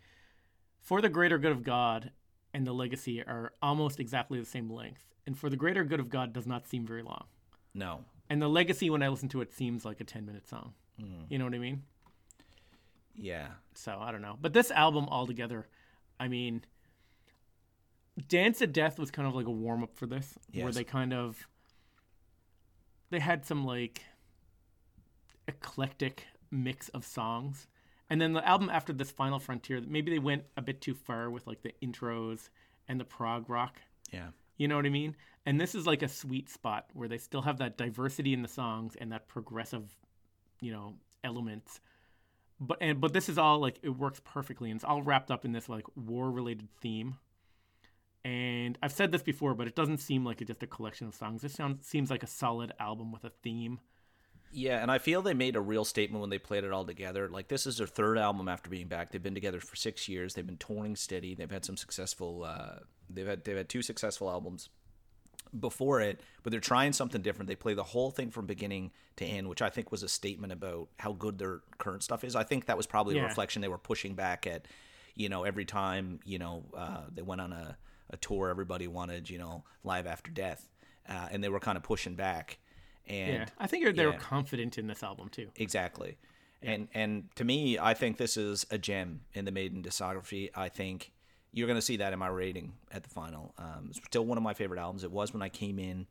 [0.85, 2.11] for the greater good of God
[2.53, 5.03] and the legacy are almost exactly the same length.
[5.25, 7.25] And for the greater good of God does not seem very long.
[7.73, 10.73] No, And the legacy, when I listen to it, seems like a 10 minute song.
[11.01, 11.25] Mm.
[11.27, 11.81] You know what I mean?
[13.17, 14.37] yeah, So I don't know.
[14.39, 15.67] But this album altogether,
[16.19, 16.63] I mean,
[18.29, 21.13] Dance of Death was kind of like a warm up for this, where they kind
[21.13, 21.47] of
[23.09, 24.03] they had some like
[25.47, 27.67] eclectic mix of songs.
[28.09, 31.29] And then the album after this Final Frontier, maybe they went a bit too far
[31.29, 32.49] with like the intros
[32.87, 33.81] and the prog rock.
[34.11, 35.15] yeah, You know what I mean?
[35.45, 38.47] And this is like a sweet spot where they still have that diversity in the
[38.47, 39.95] songs and that progressive,
[40.61, 41.79] you know, elements.
[42.59, 45.43] But and but this is all like it works perfectly and it's all wrapped up
[45.43, 47.17] in this like war related theme.
[48.23, 51.13] And I've said this before, but it doesn't seem like it's just a collection of
[51.13, 51.41] songs.
[51.41, 53.79] This sounds seems like a solid album with a theme.
[54.51, 57.27] Yeah, and I feel they made a real statement when they played it all together.
[57.29, 59.11] Like this is their third album after being back.
[59.11, 60.33] They've been together for six years.
[60.33, 61.35] They've been touring steady.
[61.35, 62.43] They've had some successful.
[62.43, 62.79] Uh,
[63.09, 64.69] they've had they've had two successful albums
[65.59, 67.47] before it, but they're trying something different.
[67.47, 70.53] They play the whole thing from beginning to end, which I think was a statement
[70.53, 72.35] about how good their current stuff is.
[72.35, 74.67] I think that was probably a reflection they were pushing back at.
[75.17, 77.77] You know, every time you know uh, they went on a,
[78.09, 80.67] a tour, everybody wanted you know live after death,
[81.07, 82.57] uh, and they were kind of pushing back.
[83.07, 84.17] And yeah, I think they're, they're yeah.
[84.17, 85.49] confident in this album too.
[85.55, 86.17] Exactly.
[86.61, 90.49] And and to me, I think this is a gem in the Maiden discography.
[90.55, 91.11] I think
[91.51, 93.53] you're going to see that in my rating at the final.
[93.57, 95.03] Um, it's still one of my favorite albums.
[95.03, 96.07] It was when I came in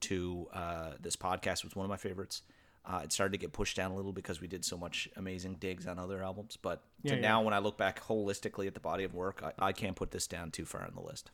[0.00, 1.58] to uh, this podcast.
[1.58, 2.42] It was one of my favorites.
[2.84, 5.56] Uh, it started to get pushed down a little because we did so much amazing
[5.60, 6.56] digs on other albums.
[6.60, 7.20] But to Yeah, yeah.
[7.20, 10.10] now, when I look back holistically at the body of work, I, I can't put
[10.10, 11.30] this down too far on the list.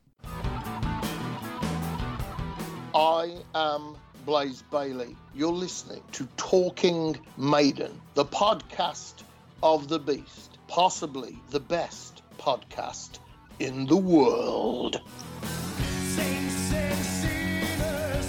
[2.94, 5.17] I am Blaze Bayley.
[5.35, 9.23] You're listening to Talking Maiden, the podcast
[9.63, 13.19] of the Beast, possibly the best podcast
[13.59, 15.03] in the world.
[15.43, 18.27] Saints and sinners,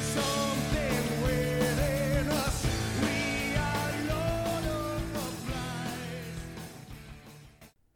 [0.00, 2.66] something within us.
[3.00, 6.34] We are Lord of the Flies.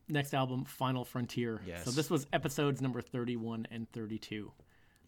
[0.09, 1.61] Next album, Final Frontier.
[1.67, 1.85] Yes.
[1.85, 4.53] So this was episodes number 31 and 32.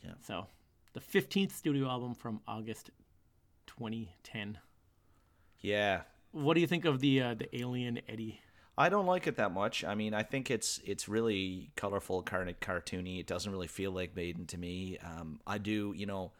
[0.03, 0.11] Yeah.
[0.27, 0.47] So
[0.94, 2.90] the 15th studio album from August
[3.66, 4.59] 2010.
[5.61, 6.02] Yeah,
[6.33, 8.40] What do you think of the uh, the Alien Eddie?
[8.76, 9.85] I don't like it that much.
[9.85, 13.20] I mean, I think it's it's really colorful, kind of cartoony.
[13.20, 14.98] It doesn't really feel like Maiden to me.
[14.98, 16.33] Um, I do, you know,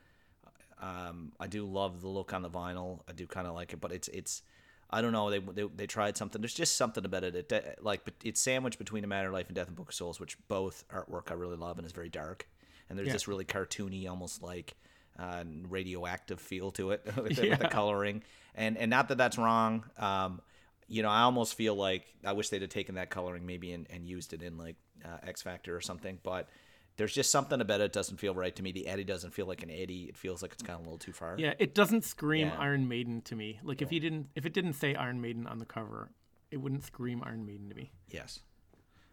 [0.81, 3.01] um, I do love the look on the vinyl.
[3.09, 4.43] I do kind of like it, but it's it's.
[4.91, 5.31] I don't know.
[5.31, 6.41] They, they they tried something.
[6.41, 7.51] There's just something about it.
[7.51, 9.95] It like but it's sandwiched between A Matter of Life and Death and Book of
[9.95, 12.47] Souls, which both artwork I really love and is very dark.
[12.89, 13.13] And there's Yeah.
[13.15, 14.75] this really cartoony, almost like
[15.19, 17.51] uh, radioactive feel to it with, the, Yeah.
[17.51, 18.23] with the coloring.
[18.55, 19.85] And and not that that's wrong.
[19.99, 20.41] Um,
[20.89, 23.87] you know, I almost feel like I wish they'd have taken that coloring maybe and,
[23.91, 26.19] and used it in like uh, X Factor or something.
[26.23, 26.49] But
[26.97, 28.71] there's just something about it doesn't feel right to me.
[28.71, 30.05] The Eddie doesn't feel like an Eddie.
[30.05, 31.35] It feels like it's gone a little too far.
[31.39, 32.59] Yeah, it doesn't scream Yeah.
[32.59, 33.59] Iron Maiden to me.
[33.65, 36.11] Like if you didn't if it didn't say Iron Maiden on the cover,
[36.51, 37.91] it wouldn't scream Iron Maiden to me.
[38.11, 38.41] Yes.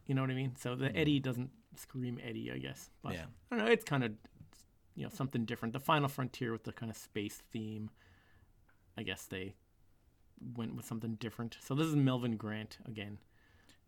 [0.06, 0.56] You know what I mean?
[0.58, 2.90] So the Eddie doesn't scream Eddie, I guess.
[3.02, 3.26] But Yeah.
[3.52, 4.14] I don't know, it's kind of
[4.96, 5.74] you know, something different.
[5.74, 7.90] The Final Frontier with the kind of space theme.
[8.98, 9.56] I guess they
[10.58, 11.58] went with something different.
[11.62, 13.20] So this is Melvyn Grant again.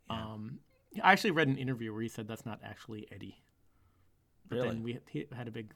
[0.10, 0.60] Um
[1.04, 3.42] I actually read an interview where he said that's not actually Eddie.
[4.48, 4.68] But Really?
[4.70, 5.74] then we he had a big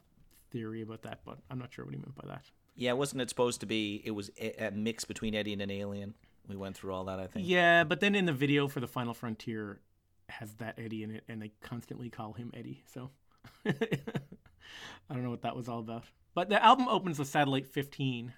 [0.51, 2.45] theory about that, but I'm not sure what he meant by that.
[2.75, 4.01] Yeah, wasn't it supposed to be?
[4.05, 6.13] It was a, a mix between Eddie and an alien.
[6.47, 7.47] We went through all that, I think.
[7.47, 9.81] Yeah, but then in the video for the Final Frontier
[10.29, 12.83] has that Eddie in it, and they constantly call him Eddie.
[12.85, 13.11] So
[13.65, 13.73] I
[15.13, 16.03] don't know what that was all about.
[16.33, 18.33] But the album opens with Satellite 15,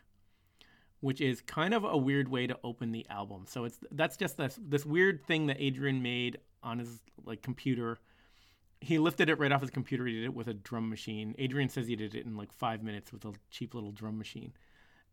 [1.02, 3.46] which is kind of a weird way to open the album.
[3.48, 8.00] So it's that's just this this weird thing that Adrian made on his like computer.
[8.82, 10.06] He lifted it right off his computer.
[10.06, 11.36] He did it with a drum machine.
[11.38, 14.54] Adrian says he did it in like five minutes with a cheap little drum machine.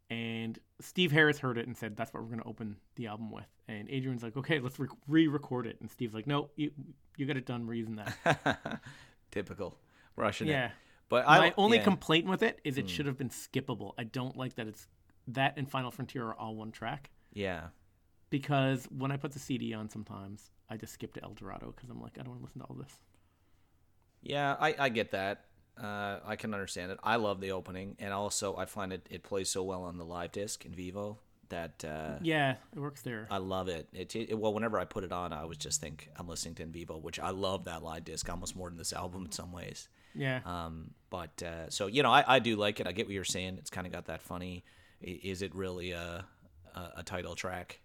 [0.09, 3.31] And Steve Harris heard it and said, "That's what we're going to open the album
[3.31, 6.71] with." And Adrian's like, "Okay, let's re- re-record it." And Steve's like, "No, you
[7.16, 7.66] you got it done.
[7.66, 8.81] We're using that."
[9.33, 9.77] Typical
[10.14, 10.47] Russian.
[10.47, 10.71] yeah.
[11.09, 11.85] But My I only yeah.
[11.85, 12.88] complaint with it is it hmm.
[12.88, 13.92] should have been skippable.
[13.99, 14.87] I don't like that it's
[15.29, 17.69] that and Final Frontier are all one track yeah.
[18.31, 21.90] because when I put the CD on, sometimes I just skip to El Dorado because
[21.90, 23.01] I'm like, I don't want to listen to all this.
[24.23, 25.45] Yeah, I, I get that.
[25.83, 26.99] Uh, I can understand it.
[27.03, 30.05] I love the opening, and also I find it it plays so well on the
[30.05, 31.18] live disc En Vivo
[31.49, 33.27] that uh, Yeah, it works there.
[33.31, 33.89] I love it.
[33.93, 34.39] It, it.
[34.39, 36.97] Well, whenever I put it on, I was just think I'm listening to En Vivo,
[36.97, 39.89] which I love that live disc almost more than this album in some ways.
[40.14, 42.87] yeah, Um, but uh, so you know, I, I do like it.
[42.87, 43.57] I get what you're saying.
[43.59, 44.64] It's kind of got that funny.
[45.01, 46.24] Is it really a
[46.74, 47.81] a, a title track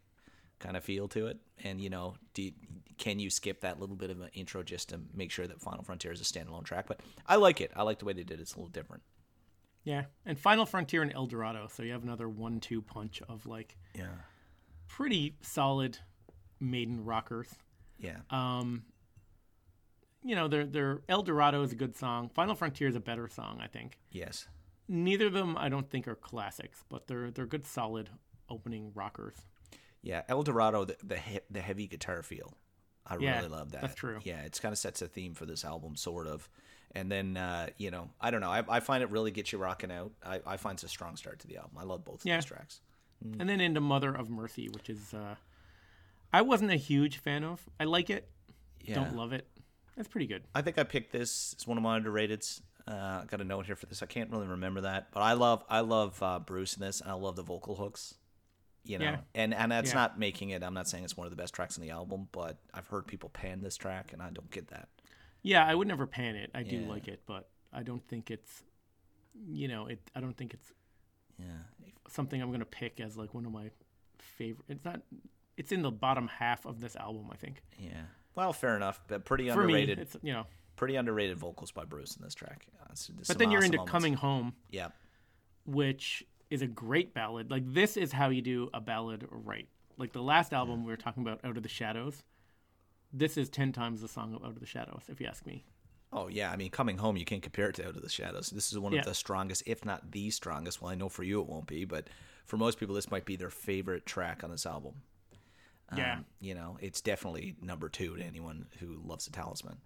[0.61, 1.37] kind of feel to it?
[1.63, 2.49] And you know, do
[2.97, 5.83] can you skip that little bit of an intro just to make sure that Final
[5.83, 6.85] Frontier is a standalone track?
[6.87, 7.71] But I like it.
[7.75, 8.41] I like the way they did it.
[8.43, 9.03] It's a little different.
[9.83, 10.05] yeah.
[10.25, 14.13] And Final Frontier and El Dorado, so you have another one-two punch of like Yeah.
[14.87, 15.97] pretty solid
[16.59, 17.47] maiden rockers.
[17.97, 18.19] Yeah.
[18.29, 18.83] Um,
[20.23, 22.29] you know, they're they're El Dorado is a good song.
[22.29, 23.97] Final Frontier is a better song, I think.
[24.11, 24.47] yes.
[24.87, 28.09] Neither of them, I don't think, are classics, but they're they're good, solid
[28.49, 29.35] opening rockers.
[30.03, 30.21] Yeah.
[30.27, 32.53] El Dorado, the the, he- the heavy guitar feel
[33.05, 33.81] I Yeah, really love that.
[33.81, 34.19] that's true.
[34.23, 36.47] Yeah, it's kind of sets a theme for this album, sort of.
[36.93, 38.49] And then, uh, you know, I don't know.
[38.51, 40.11] I, I find it really gets you rocking out.
[40.25, 41.77] I, I find it's a strong start to the album.
[41.77, 42.35] I love both Yeah.
[42.37, 42.81] of these tracks.
[43.39, 45.35] and then into Mother of Mercy, which is uh,
[46.33, 47.61] I wasn't a huge fan of.
[47.79, 48.29] I like it,
[48.83, 48.95] Yeah.
[48.95, 49.47] don't love it.
[49.95, 50.43] That's pretty good.
[50.55, 51.53] I think I picked this.
[51.53, 52.61] It's one of my underrateds.
[52.87, 54.01] Uh, got a note here for this.
[54.01, 57.09] I can't really remember that, but I love I love uh, Bruce in this, and
[57.11, 58.15] I love the vocal hooks.
[58.83, 59.19] You know, Yeah.
[59.35, 59.95] and and that's Yeah.
[59.95, 60.63] not making it.
[60.63, 63.05] I'm not saying it's one of the best tracks on the album, but I've heard
[63.07, 64.89] people pan this track, and I don't get that.
[65.43, 66.49] Yeah, I would never pan it.
[66.55, 66.87] I do Yeah.
[66.89, 68.63] like it, but I don't think it's,
[69.47, 69.99] you know, it.
[70.15, 70.73] I don't think it's
[71.37, 71.63] Yeah,
[72.07, 73.71] something I'm gonna pick as like one of my
[74.17, 74.65] favorite.
[74.67, 75.01] It's not.
[75.57, 77.61] It's in the bottom half of this album, I think.
[77.77, 78.05] yeah.
[78.33, 79.97] Well, fair enough, but pretty For underrated.
[79.97, 80.47] me, it's you know.
[80.75, 82.65] pretty underrated vocals by Bruce in this track.
[82.81, 82.93] Uh,
[83.27, 83.91] But then you're awesome into moments.
[83.91, 84.89] Coming Home, Yeah,
[85.65, 87.49] which is a great ballad.
[87.49, 89.67] Like this is how you do a ballad right.
[89.97, 92.21] Like the last album we were talking about, Out of the Shadows.
[93.13, 95.63] This is ten times the song of Out of the Shadows, if you ask me.
[96.13, 98.49] Oh yeah, I mean, coming home, you can't compare it to Out of the Shadows.
[98.49, 98.99] This is one Yeah.
[98.99, 100.81] of the strongest, if not the strongest.
[100.81, 102.07] Well, I know for you it won't be, but
[102.45, 104.95] for most people, this might be their favorite track on this album.
[105.95, 106.15] Yeah.
[106.17, 109.77] Um, you know, it's definitely number two to anyone who loves the Talisman.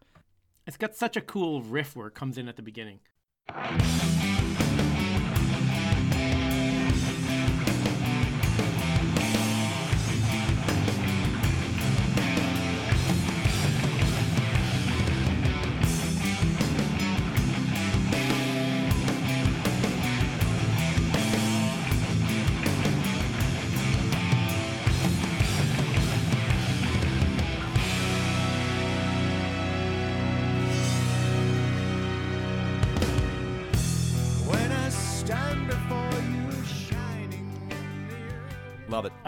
[0.68, 3.00] It's got such a cool riff where it comes in at the beginning.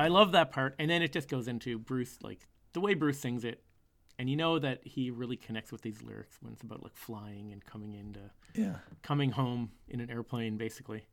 [0.07, 3.19] I love that part, and then it just goes into Bruce, like the way Bruce
[3.19, 3.61] sings it,
[4.17, 7.51] and you know that he really connects with these lyrics when it's about like flying
[7.51, 8.21] and coming into
[8.55, 8.75] Yeah.
[9.03, 11.03] coming home in an airplane, basically.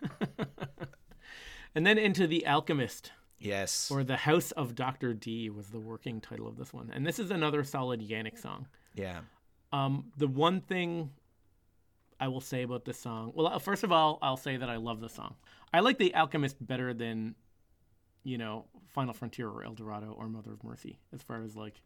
[1.74, 3.90] and then into the Alchemist, Yes.
[3.90, 7.18] or the House of Doctor D was the working title of this one, and this
[7.18, 8.66] is another solid Janick song.
[8.94, 9.22] yeah.
[9.72, 11.10] Um, the one thing
[12.20, 14.76] I will say about this song, well, uh, first of all, I'll say that I
[14.76, 15.34] love the song.
[15.74, 17.34] I like The Alchemist better than,
[18.26, 21.80] you know, Final Frontier or El Dorado or Mother of Mercy, as far as like,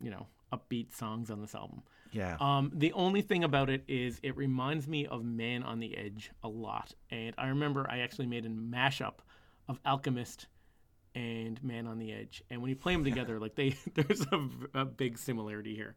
[0.00, 1.82] you know, upbeat songs on this album.
[2.12, 2.36] Yeah.
[2.40, 6.30] Um, the only thing about it is it reminds me of Man on the Edge
[6.42, 9.16] a lot, and I remember I actually made a mashup
[9.68, 10.46] of Alchemist
[11.14, 14.48] and Man on the Edge, and when you play them together, like they, there's a,
[14.80, 15.96] a big similarity here.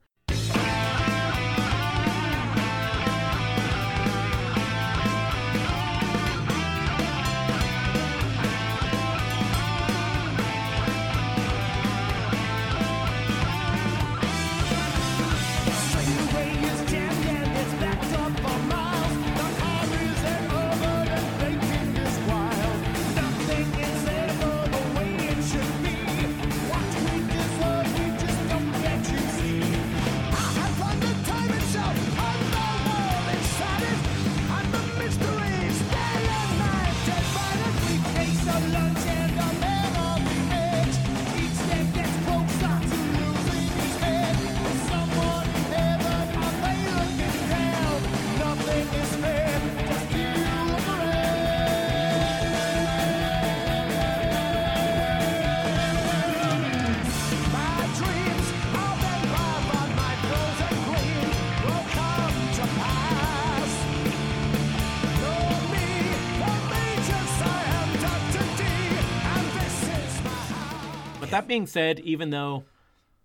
[71.45, 72.63] That being said, even though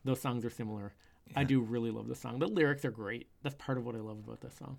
[0.04, 0.92] those songs are similar,
[1.34, 2.38] I do really love this song.
[2.38, 3.28] The lyrics are great.
[3.42, 4.78] That's part of what I love about this song.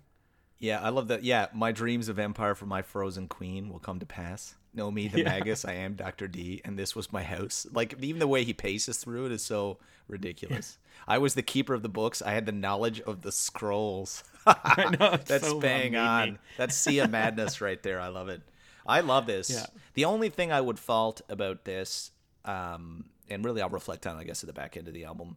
[0.58, 1.24] Yeah, I love that.
[1.24, 4.54] Yeah, my dreams of empire for my frozen queen will come to pass.
[4.72, 5.64] Know me, the magus.
[5.64, 7.66] I am Doctor D, and this was my house.
[7.72, 10.78] Like even the way he paces through it is so ridiculous.
[11.08, 12.22] I was the keeper of the books.
[12.22, 14.22] I had the knowledge of the scrolls.
[14.46, 15.18] I know.
[15.24, 16.38] That's so bang on.
[16.56, 18.00] That's Sea of Madness right there.
[18.00, 18.42] I love it.
[18.86, 19.50] I love this.
[19.50, 19.66] Yeah.
[19.94, 22.12] The only thing I would fault about this,
[22.44, 25.36] um, and really I'll reflect on, I guess, at the back end of the album,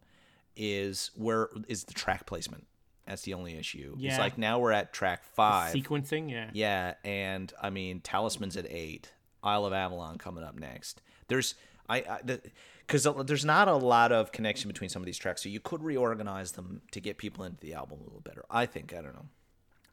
[0.56, 2.66] is where is the track placement.
[3.06, 3.96] That's the only issue.
[4.00, 5.74] It's like now we're at track five.
[5.74, 6.50] Sequencing, yeah.
[6.52, 9.12] Yeah, and I mean Talisman's at eight.
[9.42, 11.02] Isle of Avalon coming up next.
[11.28, 11.54] There's
[11.88, 12.38] I, I
[12.86, 15.82] because there's not a lot of connection between some of these tracks, so you could
[15.82, 18.44] reorganize them to get people into the album a little better.
[18.50, 19.26] I think I don't know.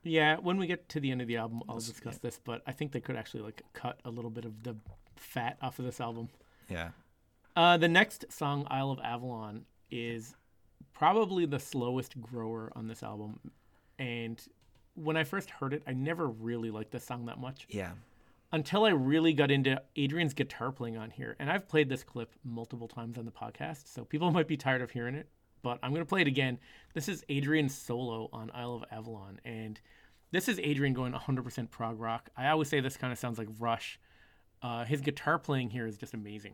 [0.03, 2.71] Yeah, when we get to the end of the album, I'll discuss this, but I
[2.71, 4.75] think they could actually like cut a little bit of the
[5.15, 6.29] fat off of this album.
[6.69, 6.89] Yeah,
[7.55, 10.35] Uh, the next song, Isle of Avalon, is
[10.93, 13.39] probably the slowest grower on this album.
[13.99, 14.41] And
[14.95, 17.91] when I first heard it, I never really liked this song that much Yeah.
[18.51, 21.35] until I really got into Adrian's guitar playing on here.
[21.39, 24.81] And I've played this clip multiple times on the podcast, so people might be tired
[24.81, 25.27] of hearing it,
[25.61, 26.59] but I'm going to play it again.
[26.93, 29.39] This is Adrian's solo on Isle of Avalon.
[29.45, 29.79] And
[30.31, 32.29] this is Adrian going 100% prog rock.
[32.35, 33.99] I always say this kind of sounds like Rush.
[34.61, 36.53] Uh, his guitar playing here is just amazing.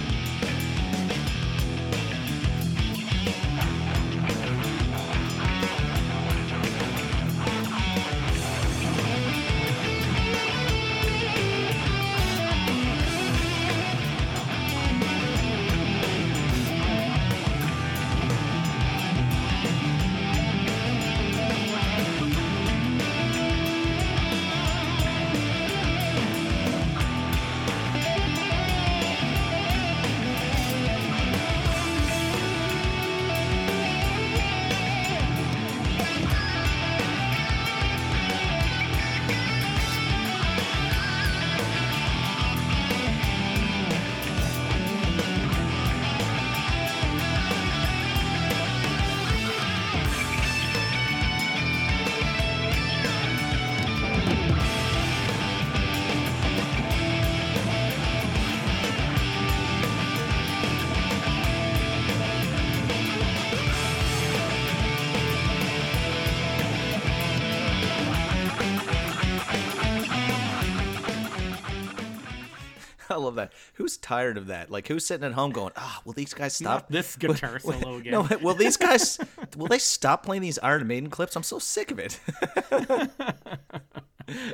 [73.15, 73.53] I love that.
[73.75, 74.69] Who's tired of that?
[74.71, 77.95] Like, who's sitting at home going, "Ah, will these guys stop Not this guitar solo
[77.97, 78.11] again.
[78.29, 79.19] No, will these guys?
[79.57, 81.35] will they stop playing these Iron Maiden clips?
[81.35, 82.19] I'm so sick of it.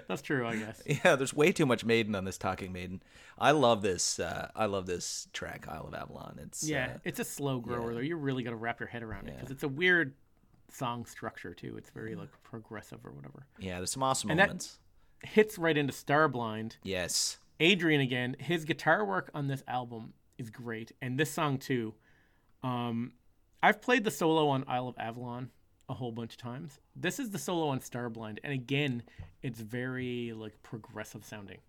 [0.07, 0.81] That's true, I guess.
[0.85, 3.03] yeah, there's way too much Maiden on this Talking Maiden.
[3.37, 4.19] I love this.
[4.19, 6.39] Uh, I love this track, Isle of Avalon.
[6.41, 7.99] It's Yeah, uh, it's a slow grower though.
[7.99, 10.13] You really got to wrap your head around it because it's a weird
[10.71, 11.75] song structure too.
[11.77, 13.45] It's very like progressive or whatever.
[13.59, 13.77] yeah.
[13.77, 14.79] There's some awesome And that- moments.
[15.23, 16.73] Hits right into Starblind.
[16.83, 17.37] yes.
[17.59, 18.35] Adrian again.
[18.39, 21.93] His guitar work on this album is great, and this song too.
[22.63, 23.13] Um,
[23.61, 25.49] I've played the solo on Isle of Avalon
[25.89, 26.79] a whole bunch of times.
[26.95, 29.03] This is the solo on Starblind, and again,
[29.41, 31.59] it's very like progressive sounding.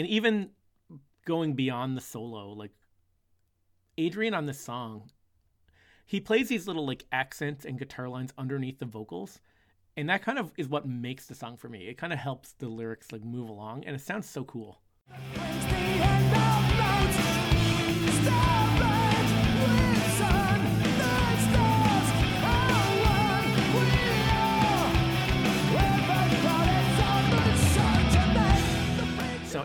[0.00, 0.50] And even
[1.26, 2.72] going beyond the solo like
[3.98, 5.10] adrian on this song
[6.06, 9.40] he plays these little like accents and guitar lines underneath the vocals
[9.96, 11.88] and that kind of is what makes the song for me.
[11.88, 14.80] It kind of helps the lyrics like move along and it sounds so cool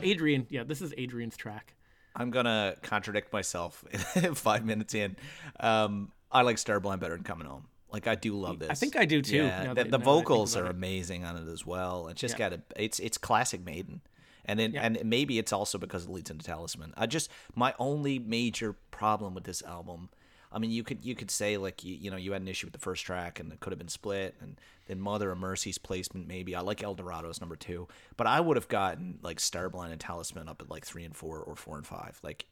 [0.04, 1.74] adrian yeah this is adrian's track
[2.18, 3.84] I'm gonna contradict myself
[4.36, 5.18] five minutes in.
[5.60, 7.66] Um, I like Starblind better than Coming Home.
[7.92, 8.70] Like I do love this.
[8.70, 10.72] I think I do too, Yeah, the, the now that I think vocals are it.
[10.72, 12.08] amazing on it as well.
[12.08, 12.50] It's just Yeah.
[12.52, 14.00] got a it's it's classic Maiden,
[14.46, 14.84] and then Yeah.
[14.86, 16.94] and maybe it's also because it leads into Talisman.
[16.96, 20.08] I just my only major problem with this album.
[20.56, 22.66] I mean, you could you could say like you, you know you had an issue
[22.66, 24.56] with the first track and it could have been split, and
[24.88, 26.56] then Mother of Mercy's placement maybe.
[26.56, 30.48] I like El Dorado's number two, but I would have gotten like Starblind and Talisman
[30.48, 32.18] up at like three and four or four and five.
[32.24, 32.46] Like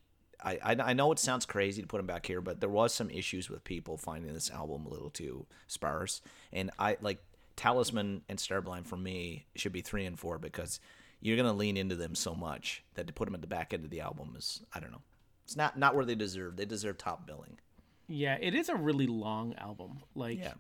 [0.43, 2.93] I, I I know it sounds crazy to put them back here, but there was
[2.93, 6.19] some issues with people finding this album a little too sparse,
[6.51, 7.23] and I like
[7.55, 10.81] Talisman and Starblind for me should be three and four because
[11.21, 13.85] you're gonna lean into them so much that to put them at the back end
[13.85, 15.03] of the album is I don't know,
[15.45, 16.57] it's not not where they deserve.
[16.57, 17.59] They deserve top billing.
[18.07, 20.53] Yeah it is a really long album like Yeah.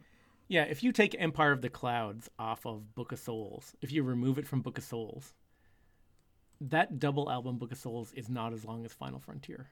[0.47, 4.03] yeah if you take empire of the clouds off of book of souls if you
[4.03, 5.33] remove it from book of souls
[6.61, 9.67] that double album book of souls is not as long as final frontier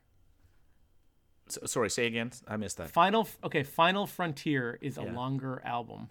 [1.48, 2.32] So, sorry, say again.
[2.48, 2.92] I missed that.
[2.92, 6.10] Final okay, Final Frontier is a longer album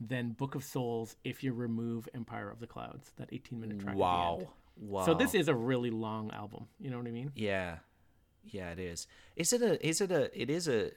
[0.00, 3.96] than Book of Souls if you remove Empire of the Clouds, that 18 minute track.
[3.96, 4.48] Wow.
[4.76, 5.06] Wow.
[5.06, 6.66] So this is a really long album.
[6.78, 7.32] You know what I mean?
[7.34, 7.78] Yeah,
[8.50, 9.06] yeah, it is.
[9.36, 9.86] Is it a?
[9.86, 10.40] Is it a?
[10.40, 10.90] It is a.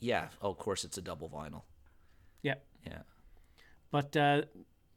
[0.00, 0.28] Yeah.
[0.40, 1.62] Oh, of course, it's a double vinyl.
[2.42, 2.54] Yeah.
[2.86, 3.02] Yeah.
[3.90, 4.42] But uh,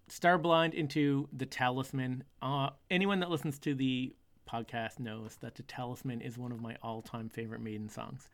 [0.09, 2.23] Starblind into The Talisman.
[2.41, 4.13] Uh, anyone that listens to the
[4.49, 8.27] podcast knows that The Talisman is one of my all time favorite Maiden songs.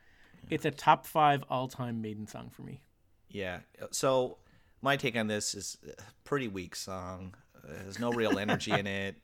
[0.49, 2.81] It's a top five all-time Maiden song for me.
[3.29, 3.59] Yeah.
[3.91, 4.37] So
[4.81, 7.35] my take on this is a pretty weak song.
[7.63, 9.15] There's no real energy in it.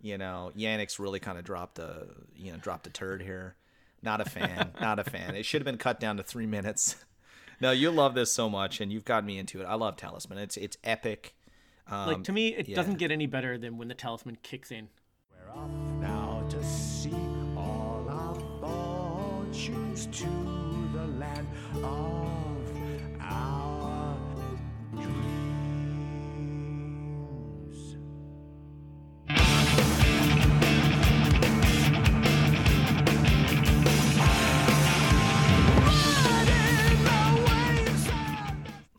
[0.00, 3.56] You know, Janick's really kind of dropped a you know dropped a turd here.
[4.02, 4.72] Not a fan.
[4.80, 5.34] not a fan.
[5.34, 6.96] It should have been cut down to three minutes.
[7.60, 9.64] No, you love this so much, and you've got me into it.
[9.64, 10.38] I love Talisman.
[10.38, 11.34] It's it's epic.
[11.88, 12.76] Um, Like to me, it yeah.
[12.76, 14.88] doesn't get any better than when the talisman kicks in.
[15.32, 15.68] We're off
[16.00, 17.12] now to see
[17.56, 20.26] all our fortunes to
[20.92, 21.48] the land
[21.82, 22.17] of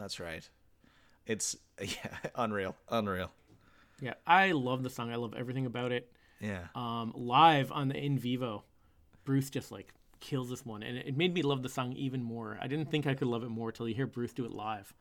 [0.09, 0.49] That's right.
[1.27, 3.29] It's yeah, unreal, unreal.
[4.01, 5.11] Yeah, I love the song.
[5.11, 6.11] I love everything about it.
[6.39, 6.63] Yeah.
[6.73, 8.63] Um, live on the En Vivo,
[9.23, 12.23] Bruce just like kills this one, and it it made me love the song even
[12.23, 12.57] more.
[12.59, 14.95] I didn't think I could love it more till you hear Bruce do it live.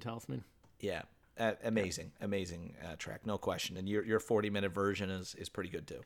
[0.00, 0.44] The Talisman.
[0.80, 1.02] Yeah.
[1.38, 3.76] Uh, amazing, amazing uh, track, no question.
[3.76, 6.00] And your your 40 minute version is is pretty good too.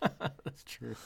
[0.00, 0.96] That's true.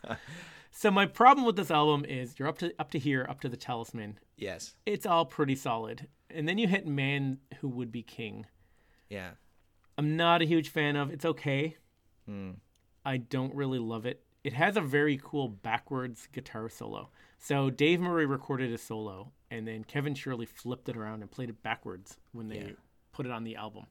[0.70, 3.48] so my problem with this album is you're up to up to here, up to
[3.48, 4.18] the Talisman.
[4.36, 4.74] Yes.
[4.84, 8.46] It's all pretty solid, and then you hit Man Who Would Be King.
[9.08, 9.30] Yeah.
[9.96, 11.10] I'm not a huge fan of.
[11.10, 11.76] It's okay.
[13.04, 14.22] I don't really love it.
[14.44, 17.10] It has a very cool backwards guitar solo.
[17.38, 21.50] So Dave Murray recorded a solo, and then Kevin Shirley flipped it around and played
[21.50, 22.70] it backwards when they Yeah.
[23.12, 23.84] put it on the album.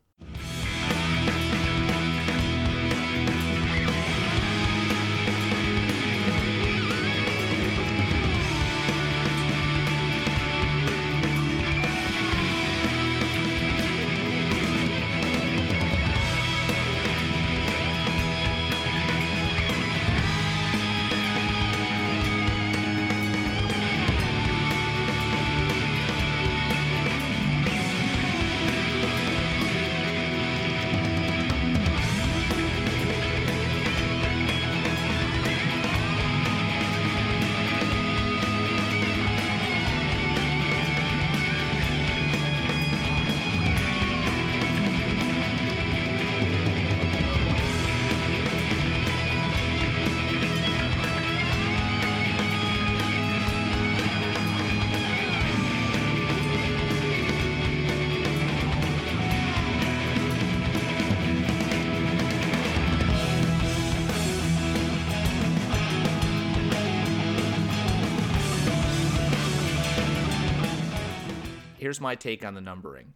[71.82, 73.16] Here's my take on the numbering.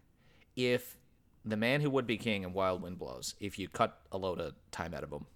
[0.55, 0.97] If
[1.45, 4.39] the man who would be king and Wild Wind Blows, if you cut a load
[4.39, 5.28] of time out of them,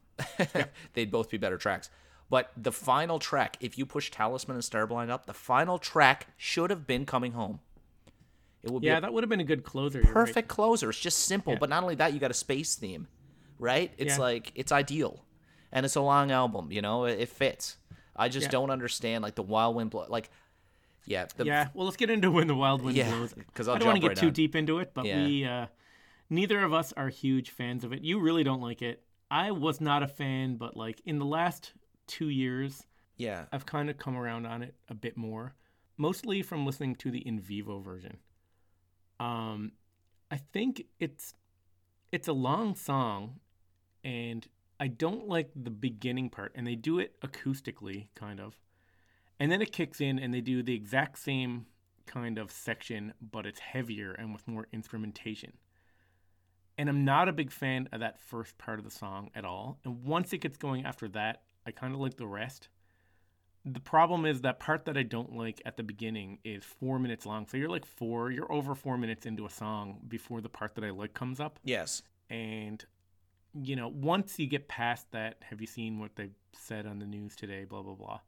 [0.93, 1.91] they'd both be better tracks.
[2.31, 6.71] But the final track, if you push Talisman and Starblind up, the final track should
[6.71, 7.59] have been Coming Home.
[8.63, 9.99] It would Yeah, that would have been a good closer.
[9.99, 10.13] you're right.
[10.25, 10.89] perfect closer.
[10.89, 13.07] It's just simple, but not only that, you got a space theme,
[13.59, 13.93] right?
[13.99, 14.23] It's Yeah.
[14.23, 15.23] like it's ideal,
[15.71, 16.71] and it's a long album.
[16.71, 17.77] You know, it, it fits.
[18.15, 18.51] I just Yeah.
[18.51, 20.07] don't understand like the Wild Wind Blow.
[20.09, 20.31] Like,
[21.09, 23.33] yeah, the, Yeah, well, let's get into when the wild wind Yeah, blows.
[23.53, 24.33] 'cause I'll I don't want to get right too on.
[24.33, 25.25] deep into it, but Yeah.
[25.25, 25.65] we uh,
[26.29, 28.01] neither of us are huge fans of it.
[28.03, 29.03] You really don't like it.
[29.29, 31.73] I was not a fan, but like in the last
[32.07, 32.85] two years,
[33.17, 35.55] yeah, I've kind of come around on it a bit more,
[35.97, 38.17] mostly from listening to the En Vivo version.
[39.19, 39.73] Um,
[40.31, 41.33] I think it's
[42.11, 43.39] it's a long song,
[44.03, 44.47] and
[44.79, 48.55] I don't like the beginning part, and they do it acoustically, kind of,
[49.39, 51.65] and then it kicks in, and they do the exact same
[52.05, 55.53] kind of section, but it's heavier and with more instrumentation.
[56.77, 59.79] And I'm not a big fan of that first part of the song at all.
[59.83, 62.69] And once it gets going after that, I kind of like the rest.
[63.65, 67.25] The problem is that part that I don't like at the beginning is four minutes
[67.25, 67.45] long.
[67.47, 70.83] So you're like four, you're over four minutes into a song before the part that
[70.85, 71.59] I like comes up.
[71.63, 72.01] Yes.
[72.29, 72.83] And,
[73.61, 77.05] you know, once you get past that, have you seen what they said on the
[77.05, 77.65] news today?
[77.65, 78.19] Blah, blah, blah.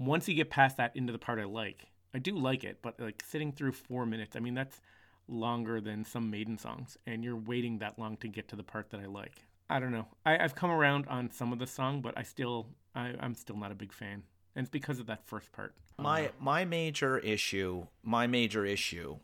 [0.00, 1.84] Once you get past that into the part I like,
[2.14, 4.80] I do like it, but like sitting through four minutes, I mean, that's
[5.28, 8.88] longer than some Maiden songs, and you're waiting that long to get to the part
[8.90, 9.44] that I like.
[9.68, 10.06] I don't know.
[10.24, 13.56] I, I've come around on some of the song, but I still, I, I'm still
[13.56, 14.22] not a big fan,
[14.56, 15.74] and it's because of that first part.
[15.98, 19.18] My my major issue, my major issue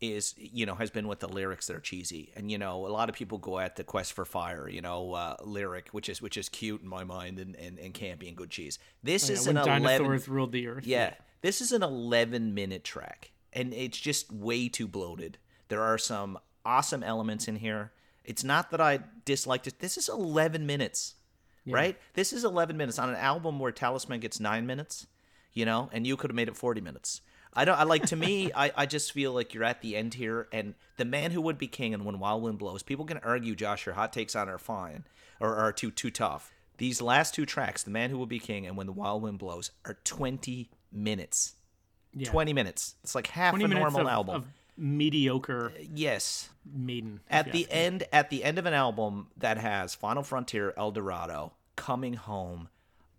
[0.00, 2.32] is you know has been with the lyrics that are cheesy.
[2.36, 5.12] And you know a lot of people go at the quest for fire you know
[5.14, 8.36] uh, lyric which is which is cute in my mind and, and, and campy and
[8.36, 8.78] good cheese.
[9.02, 10.86] This Oh, Yeah, is an 11 dinosaurs ruled the earth.
[10.86, 11.14] yeah.
[11.42, 15.38] This is an 11 minute track and it's just way too bloated.
[15.68, 17.92] There are some awesome elements in here.
[18.24, 19.78] It's not that i disliked it.
[19.78, 21.14] This is 11 minutes
[21.68, 21.98] right?
[22.14, 25.06] This is 11 minutes on an album where talisman gets 9 minutes
[25.52, 27.22] you know and you could have made it 40 minutes
[27.54, 30.14] i don't i like to me I, I just feel like you're at the end
[30.14, 33.18] here and the man who would be king and when wild wind blows people can
[33.18, 35.04] argue josh your hot takes on are fine
[35.40, 36.52] or are too too tough.
[36.78, 39.38] These last two tracks the man who will be king and when the wild wind
[39.38, 41.54] blows are 20 minutes.
[42.14, 42.30] Yeah.
[42.30, 42.94] 20 minutes.
[43.02, 44.34] It's like half 20 a normal of, album.
[44.36, 46.50] of mediocre uh, yes.
[46.64, 47.20] Maiden.
[47.30, 51.52] at the end at the end of an album that has Final Frontier, El Dorado,
[51.76, 52.68] Coming Home,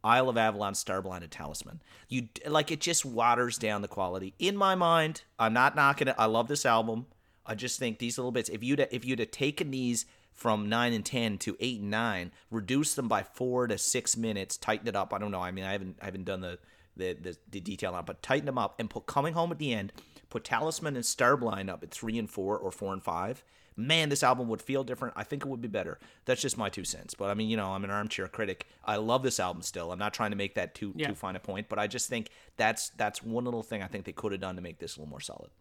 [0.04, 1.82] Isle of Avalon, Starblind, and Talisman.
[2.08, 4.34] You like it just waters down the quality.
[4.39, 6.16] In my mind, I'm not knocking it.
[6.18, 7.08] I love this album.
[7.45, 8.50] I just think these little bits.
[8.50, 12.32] If you'd if you'd have taken these from nine and ten to eight and nine,
[12.52, 15.14] reduce them by four to six minutes, tighten it up.
[15.14, 15.41] I don't know.
[15.41, 16.60] I mean, I haven't I haven't done the
[16.95, 19.60] the, the, the detail on, it, but tighten them up and put Coming Home at
[19.60, 19.93] the end.
[20.30, 23.43] Put Talisman and Starblind up at three and four or four and five.
[23.80, 25.14] Man, this album would feel different.
[25.16, 26.00] I think it would be better.
[26.26, 27.14] That's just my two cents.
[27.14, 28.66] But I mean, you know, I'm an armchair critic.
[28.84, 29.92] I love this album still.
[29.92, 31.10] I'm not trying to make that too Yeah.
[31.10, 34.06] too fine a point, but I just think that's that's one little thing I think
[34.06, 35.52] they could have done to make this a little more solid.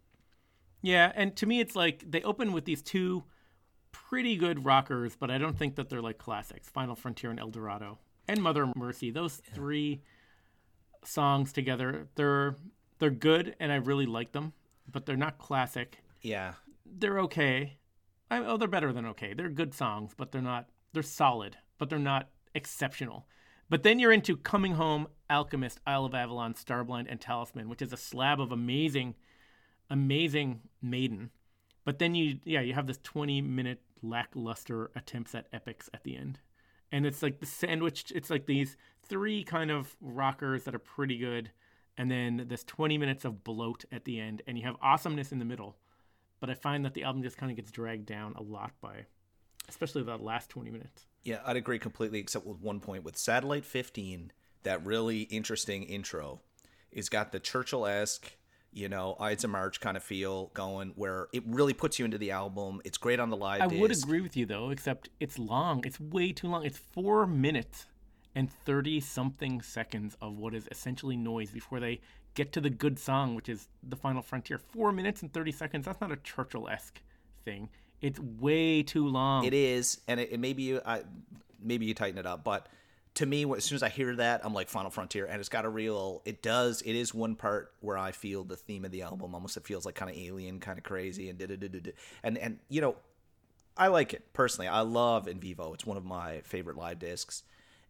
[0.81, 3.23] Yeah, and to me, it's like they open with these two
[3.91, 6.69] pretty good rockers, but I don't think that they're like classics.
[6.69, 9.11] Final Frontier and El Dorado and Mother Mercy.
[9.11, 10.01] Those three
[11.03, 12.55] songs together, they're
[12.99, 14.53] they're good, and I really like them,
[14.91, 15.99] but they're not classic.
[16.21, 16.53] Yeah.
[16.85, 17.76] They're okay.
[18.29, 19.33] I, oh, they're better than okay.
[19.33, 20.69] They're good songs, but they're not.
[20.93, 23.27] They're solid, but they're not exceptional.
[23.69, 27.91] But then you're into Coming Home, Alchemist, Isle of Avalon, Starblind, and Talisman, which is
[27.91, 29.15] a slab of amazing
[29.89, 31.29] amazing maiden
[31.85, 36.15] but then you yeah you have this 20 minute lackluster attempts at epics at the
[36.15, 36.39] end
[36.91, 41.17] and it's like the sandwich it's like these three kind of rockers that are pretty
[41.17, 41.51] good
[41.97, 45.39] and then this 20 minutes of bloat at the end and you have awesomeness in
[45.39, 45.77] the middle
[46.39, 49.05] but i find that the album just kind of gets dragged down a lot by
[49.69, 53.03] especially the last 20 minutes Yeah, I'd agree completely, except with one point.
[53.03, 54.31] With Satellite 15,
[54.63, 56.39] that really interesting intro
[56.89, 58.31] is got the Churchill esque,
[58.71, 62.17] you know, Ides of March kind of feel going, where it really puts you into
[62.17, 62.81] the album.
[62.85, 63.61] It's great on the live.
[63.61, 65.83] I would agree with you though, except it's long.
[65.85, 66.63] It's way too long.
[66.63, 67.87] It's four minutes
[68.33, 71.99] and thirty something seconds of what is essentially noise before they
[72.37, 74.59] get to the good song, which is the final frontier.
[74.59, 75.85] Four minutes and thirty seconds.
[75.85, 77.01] That's not a Churchill esque
[77.43, 77.67] thing.
[77.99, 79.43] It's way too long.
[79.43, 81.01] It is, and it, it maybe you, I,
[81.59, 82.69] maybe you tighten it up, but
[83.15, 85.65] to me, as soon as I hear that, I'm like Final Frontier, and it's got
[85.65, 86.21] a real.
[86.25, 86.83] It does.
[86.83, 89.57] It is one part where I feel the theme of the album almost.
[89.57, 91.41] It feels like kind of alien, kind of crazy, and.
[92.23, 92.97] And and you know,
[93.75, 94.67] I like it personally.
[94.67, 95.73] I love En Vivo.
[95.73, 97.41] It's one of my favorite live discs,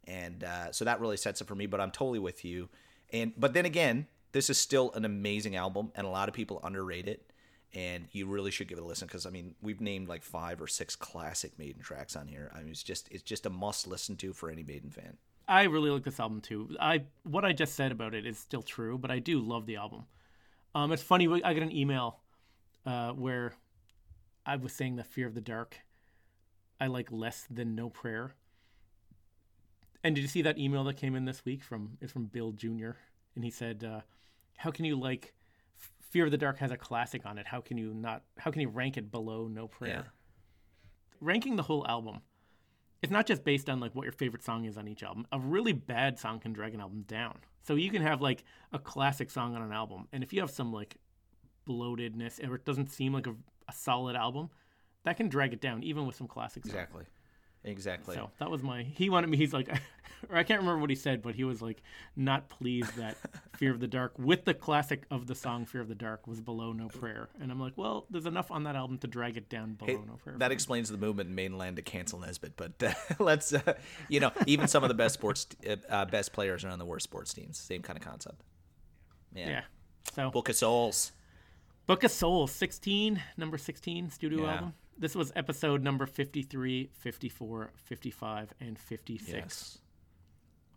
[0.06, 1.66] and uh, so that really sets it for me.
[1.66, 2.70] But I'm totally with you.
[3.12, 4.08] And but then again,
[4.38, 7.32] this is still an amazing album, and a lot of people underrate it.
[7.74, 10.62] And you really should give it a listen because I mean we've named like five
[10.62, 12.50] or six classic Maiden tracks on here.
[12.56, 15.18] I mean it's just it's just a must listen to for any Maiden fan.
[15.48, 16.76] I really like this album too.
[16.80, 19.76] I what I just said about it is still true, but I do love the
[19.76, 20.06] album.
[20.76, 21.28] Um, it's funny.
[21.44, 22.20] I got an email
[22.86, 23.54] uh, where
[24.46, 25.82] I was saying that Fear of the Dark
[26.80, 28.36] I like less than No Prayer.
[30.04, 32.52] And did you see that email that came in this week from it's from Bill
[32.52, 32.92] Jr.
[33.36, 34.02] and he said, uh,
[34.58, 35.34] "How can you like
[36.10, 37.48] Fear of the Dark has a classic on it?
[37.48, 38.24] How can you not?
[38.38, 40.12] How can you rank it below No Prayer?"
[41.20, 42.22] Ranking the whole album
[43.02, 45.28] it's not just based on like what your favorite song is on each album.
[45.32, 47.38] A really bad song can drag an album down.
[47.64, 48.44] So you can have like
[48.74, 50.98] a classic song on an album, and if you have some like
[51.68, 53.36] bloatedness or it doesn't seem like a,
[53.68, 54.50] a solid album,
[55.04, 56.74] that can drag it down, even with some classic songs.
[57.64, 58.16] Exactly.
[58.16, 58.84] So that was my.
[58.84, 59.36] He wanted me.
[59.38, 59.68] He's like,
[60.30, 61.82] or I can't remember what he said, but he was like
[62.16, 63.18] not pleased that
[63.58, 66.40] "Fear of the Dark" with the classic of the song "Fear of the Dark" was
[66.40, 69.50] below "No Prayer," and I'm like, well, there's enough on that album to drag it
[69.50, 72.72] down below Hey, "No Prayer." that explains the movement in mainland to cancel Nesbitt, but
[72.82, 73.74] uh, let's, uh,
[74.08, 76.86] you know, even some of the best sports, uh, uh, best players are on the
[76.86, 77.58] worst sports teams.
[77.58, 78.44] Same kind of concept.
[79.36, 79.50] Yeah.
[79.50, 79.62] yeah.
[80.14, 81.12] So Book of Souls.
[81.86, 84.54] Book of Souls, 16, number 16 studio Yeah.
[84.54, 84.74] album.
[85.00, 89.30] This was episode number 53, 54, 55, and 56.
[89.32, 89.78] Yes.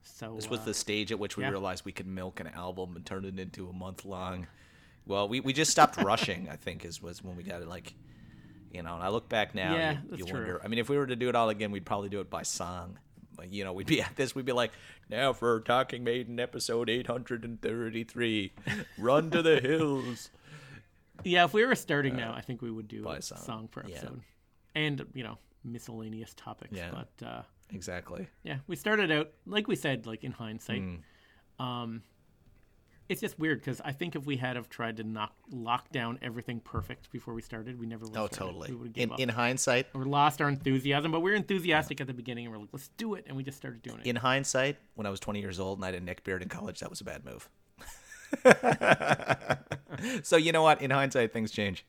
[0.02, 1.50] So This was uh, the stage at which we yeah.
[1.50, 4.46] realized we could milk an album and turn it into a month long.
[5.06, 6.48] Well, we, we just stopped rushing.
[6.50, 7.68] I think is was when we got it.
[7.68, 7.94] Like,
[8.72, 10.60] you know, and I look back now, Yeah, you, you wonder.
[10.62, 12.42] I mean, if we were to do it all again, we'd probably do it by
[12.42, 12.98] song.
[13.38, 14.34] Like, you know, we'd be at this.
[14.34, 14.72] We'd be like,
[15.08, 18.52] now for Talking Maiden episode eight hundred and thirty-three,
[18.98, 20.30] run to the hills.
[21.24, 23.38] Yeah, if we were starting now, I think we would do a song.
[23.38, 23.96] song, per Yeah.
[23.96, 24.22] episode.
[24.74, 26.72] And, you know, miscellaneous topics.
[26.76, 26.90] Yeah.
[27.18, 28.28] But uh, Exactly.
[28.44, 30.82] yeah, we started out, like we said, like in hindsight.
[30.82, 31.64] Hmm.
[31.64, 32.02] Um,
[33.08, 36.18] it's just weird because I think if we had have tried to knock lock down
[36.22, 38.52] everything perfect before we started, we never would Oh, have started.
[38.60, 38.74] totally.
[38.74, 42.46] We In in hindsight, or lost our enthusiasm, but we were enthusiastic at the beginning
[42.46, 43.24] and we're like, let's do it.
[43.26, 44.06] And we just started doing it.
[44.06, 46.48] in hindsight, when I was 20 years old and I had a neck beard in
[46.48, 47.48] college, that was a bad move.
[50.22, 50.82] so you know what?
[50.82, 51.84] In hindsight, things change.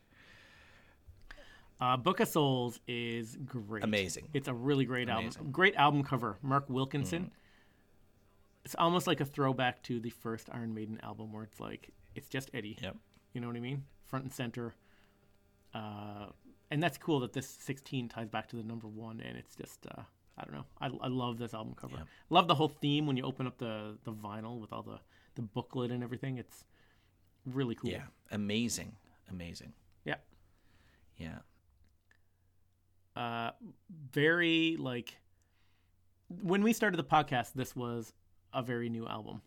[1.82, 3.84] Uh, Book of Souls is great.
[3.84, 4.28] Amazing.
[4.34, 5.40] It's a really great Amazing.
[5.40, 5.52] album.
[5.52, 6.38] Great album cover.
[6.44, 7.32] Mark Wilkinson.
[8.64, 12.30] It's almost like a throwback to the first Iron Maiden album where it's like, it's
[12.30, 12.78] just Eddie.
[12.80, 12.96] Yep.
[13.34, 13.86] You know what I mean?
[14.06, 14.76] Front and center.
[15.74, 16.28] Uh,
[16.70, 19.20] and that's cool that this 16 ties back to the number one.
[19.20, 20.04] And it's just, uh,
[20.38, 20.66] I don't know.
[20.80, 21.96] I, I love this album cover.
[22.30, 25.00] Love the whole theme when you open up the, the vinyl with all the,
[25.36, 26.38] the booklet and everything.
[26.38, 26.64] It's
[27.46, 27.90] really cool.
[27.92, 28.04] Yeah.
[28.32, 28.94] Amazing.
[29.30, 29.74] Amazing.
[30.06, 30.16] Yeah.
[31.18, 31.40] Yeah.
[33.16, 33.52] uh,
[34.12, 35.18] very like
[36.42, 38.14] when we started the podcast this was
[38.54, 39.42] a very new album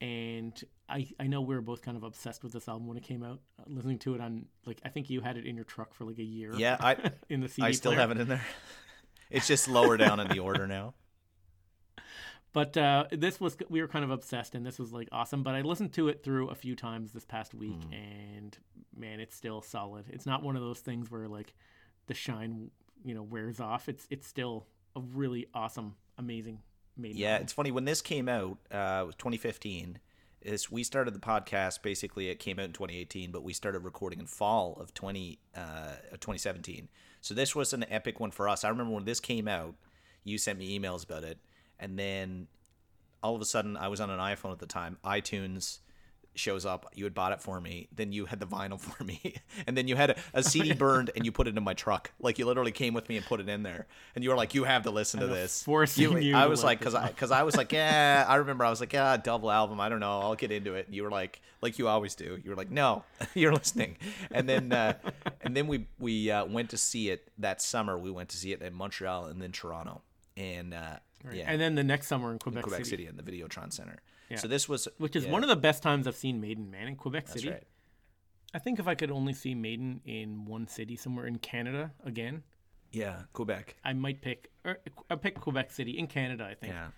[0.00, 3.02] and I, I know we were both kind of obsessed with this album when it
[3.02, 5.64] came out uh, listening to it on like i think you had it in your
[5.64, 6.76] truck for like a year Yeah.
[6.78, 6.96] I
[7.30, 8.00] in the CD I still player.
[8.00, 8.44] have it in there.
[9.30, 10.94] It's just lower down in the order now.
[12.56, 15.54] But uh, this was we were kind of obsessed and this was like awesome but
[15.54, 17.92] i listened to it through a few times this past week Hmm.
[17.92, 18.58] and
[18.96, 21.52] man it's still solid it's not one of those things where like
[22.06, 22.70] the shine
[23.04, 26.58] you know wears off it's it's still a really awesome amazing
[26.98, 27.42] Maiden Yeah, album.
[27.44, 28.56] it's funny when this came out.
[28.72, 29.98] Uh, it was 2015.
[30.40, 32.30] Is we started the podcast basically.
[32.30, 35.60] It came out in 2018, but we started recording in fall of 20 uh,
[36.12, 36.88] of 2017.
[37.20, 38.64] So this was an epic one for us.
[38.64, 39.74] I remember when this came out,
[40.24, 41.36] you sent me emails about it,
[41.78, 42.48] and then
[43.22, 44.98] all of a sudden I was on an iPhone at the time.
[45.04, 45.78] iTunes
[46.38, 46.86] shows up.
[46.94, 47.88] You had bought it for me.
[47.94, 51.10] Then you had the vinyl for me, and then you had a, a CD burned,
[51.16, 52.12] and you put it in my truck.
[52.20, 54.54] Like you literally came with me and put it in there, and you were like,
[54.54, 57.42] "You have to listen to this." forcing you I was like, because I because I
[57.42, 58.24] was like, yeah.
[58.28, 59.80] I remember I was like, yeah, double album.
[59.80, 60.20] I don't know.
[60.20, 60.86] I'll get into it.
[60.86, 62.38] And you were like, like you always do.
[62.42, 63.04] You were like, no,
[63.34, 63.96] you're listening.
[64.30, 64.94] And then uh,
[65.40, 67.98] and then we we uh, went to see it that summer.
[67.98, 70.02] We went to see it in Montreal and then Toronto,
[70.36, 70.96] and uh,
[71.32, 73.96] yeah, And then the next summer in Quebec, Quebec City, City in the Videotron Center.
[74.30, 74.38] Yeah.
[74.38, 76.88] So this was which is yeah, one of the best times I've seen Maiden, man,
[76.88, 77.52] in Quebec That's City.
[77.52, 77.64] right.
[78.54, 82.42] I think if I could only see Maiden in one city somewhere in Canada again,
[82.92, 83.76] Yeah, Quebec.
[83.84, 84.78] I might pick or
[85.10, 86.44] I pick Quebec City in Canada.
[86.44, 86.72] I think.
[86.72, 86.88] Yeah.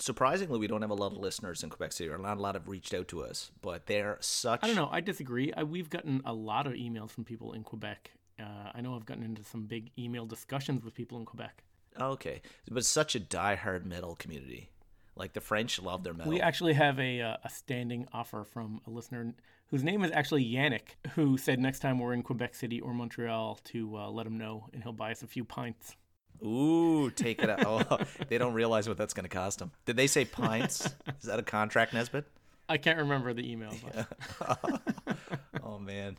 [0.00, 2.54] Surprisingly, we don't have a lot of listeners in Quebec City, or not a lot
[2.54, 3.50] have reached out to us.
[3.60, 4.60] But they're such.
[4.62, 4.88] I don't know.
[4.92, 5.52] I disagree.
[5.56, 8.12] I, we've gotten a lot of emails from people in Quebec.
[8.38, 11.64] Uh, I know I've gotten into some big email discussions with people in Quebec.
[12.00, 14.70] Okay, but such a diehard metal community.
[15.16, 16.32] Like the French love their metal.
[16.32, 19.34] We actually have a uh, a standing offer from a listener
[19.70, 23.58] whose name is actually Yannick, who said next time we're in Quebec City or Montreal
[23.64, 25.96] to uh, let him know, and he'll buy us a few pints.
[26.44, 27.86] Ooh, take it out.
[27.90, 29.72] Oh, they don't realize what that's going to cost them.
[29.86, 30.86] Did they say pints?
[31.20, 32.26] Is that a contract, Nesbitt?
[32.68, 33.72] I can't remember the email.
[33.82, 34.78] But
[35.64, 36.18] Oh man,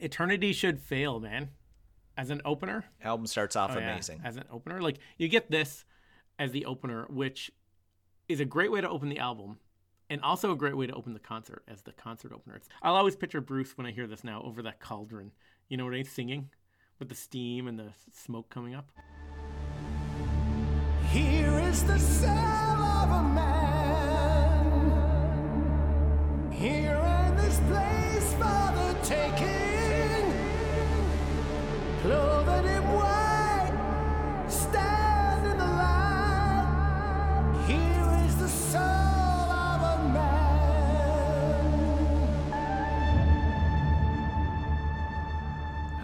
[0.00, 1.50] Eternity should fail, man.
[2.18, 3.92] As an opener, album starts off Oh, yeah.
[3.92, 4.20] amazing.
[4.24, 5.84] As an opener, like you get this
[6.38, 7.50] as the opener, which
[8.28, 9.58] is a great way to open the album,
[10.10, 12.56] and also a great way to open the concert as the concert opener.
[12.56, 15.30] It's, I'll always picture Bruce when I hear this now over that cauldron.
[15.68, 16.04] You know what I mean?
[16.06, 16.48] Singing
[16.98, 18.90] with the steam and the smoke coming up.
[21.10, 23.57] Here is the cell of a man.
[32.08, 32.18] Cool.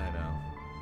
[0.01, 0.31] I know.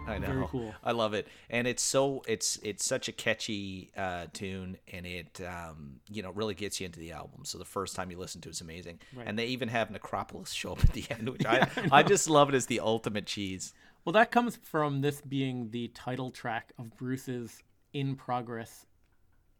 [0.08, 0.74] I know.
[0.84, 5.40] I love it, and it's so it's it's such a catchy uh, tune, and it
[5.46, 7.44] um, you know really gets you into the album.
[7.44, 9.26] So the first time you listen to it's amazing, Right.
[9.26, 12.48] and they even have Necropolis show up at the end, which I I just love
[12.48, 13.72] it as the ultimate cheese.
[14.04, 18.86] Well, that comes from this being the title track of Bruce's in progress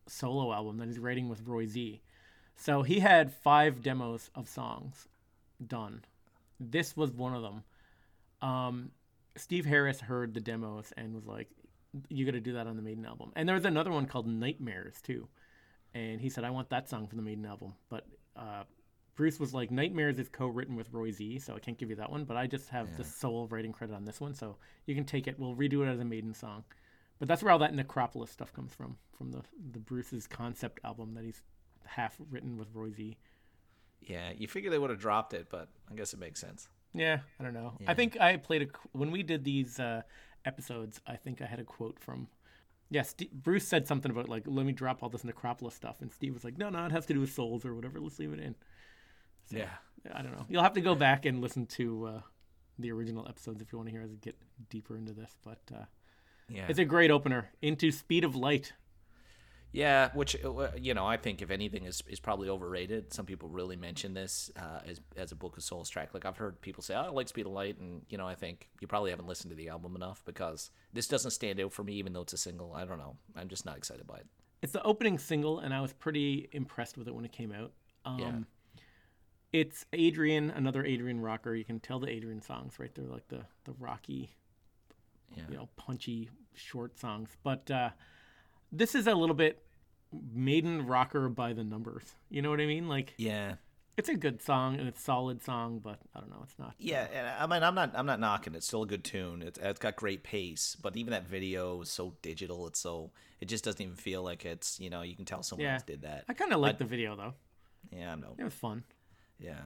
[0.09, 2.03] solo album that he's writing with Roy Z.
[2.57, 5.07] So he had five demos of songs
[5.65, 6.05] done.
[6.59, 7.63] This was one of them.
[8.41, 8.91] Um,
[9.37, 11.49] Steve Harris heard the demos and was like,
[12.09, 14.27] "You got to do that on the Maiden album." And there was another one called
[14.27, 15.29] Nightmares too,
[15.95, 18.65] and he said, "I want that song for the Maiden album." But uh,
[19.15, 22.11] Bruce was like, "Nightmares is co-written with Roy Z, so I can't give you that
[22.11, 24.57] one, but I just have the sole writing credit on this one, so
[24.87, 25.39] you can take it.
[25.39, 26.65] We'll redo it as a Maiden song."
[27.19, 29.43] But that's where all that Necropolis stuff comes from, from the
[29.73, 31.43] the Bruce's concept album that he's
[31.85, 33.17] half written with Roy Z.
[34.01, 36.69] Yeah, you figure they would have dropped it, but I guess it makes sense.
[36.95, 37.75] Yeah, I don't know.
[37.87, 40.03] I think I played a when we did these uh,
[40.45, 41.01] episodes.
[41.07, 42.29] I think I had a quote from.
[42.91, 46.13] Yeah, Ste Bruce said something about like, "Let me drop all this Necropolis stuff," and
[46.13, 48.01] Steve was like, "No, no, it has to do with souls or whatever.
[48.01, 48.55] Let's leave it in."
[49.51, 49.69] Yeah,
[50.13, 50.47] I don't know.
[50.49, 52.21] You'll have to go back and listen to uh,
[52.79, 54.37] the original episodes if you want to hear us get
[54.71, 55.37] deeper into this.
[55.45, 55.85] But uh,
[56.49, 58.73] yeah, it's a great opener into Speed of Light.
[59.75, 63.13] Yeah, which uh, you know, I think if anything is is probably overrated.
[63.13, 66.13] Some people really mention this uh, as as a Book of Souls track.
[66.13, 68.35] Like I've heard people say, oh, "I like Speed of Light," and you know, I
[68.35, 71.85] think you probably haven't listened to the album enough because this doesn't stand out for
[71.85, 72.75] me, even though it's a single.
[72.75, 73.17] I don't know.
[73.35, 74.27] I'm just not excited by it.
[74.61, 77.73] It's the opening single, and I was pretty impressed with it when it came out.
[78.05, 78.33] Um, Yeah.
[79.53, 81.55] It's Adrian, another Adrian rocker.
[81.55, 84.31] You can tell the Adrian songs right there, like the the rocky,
[85.37, 85.43] Yeah.
[85.51, 87.31] you know, punchy short songs.
[87.43, 87.91] But uh,
[88.71, 89.63] this is a little bit
[90.33, 92.15] maiden rocker by the numbers.
[92.31, 92.89] You know what I mean?
[92.89, 93.57] Like Yeah,
[93.99, 96.75] it's a good song and it's a solid song, but I don't know, it's not.
[96.79, 97.07] yeah.
[97.13, 98.55] And I mean, I'm not I'm not knocking.
[98.55, 98.59] it.
[98.59, 99.43] It's still a good tune.
[99.43, 102.67] It's it's got great pace, but even that video is so digital.
[102.69, 105.67] It's so it just doesn't even feel like it's you know you can tell someone
[105.67, 105.75] Yeah.
[105.75, 106.25] else did that.
[106.27, 107.35] I kind of like the video though.
[107.95, 108.35] Yeah, I know.
[108.39, 108.85] It was fun.
[109.43, 109.61] Yeah.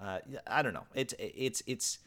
[0.00, 0.86] Uh, I don't know.
[0.94, 1.98] It's it's it's.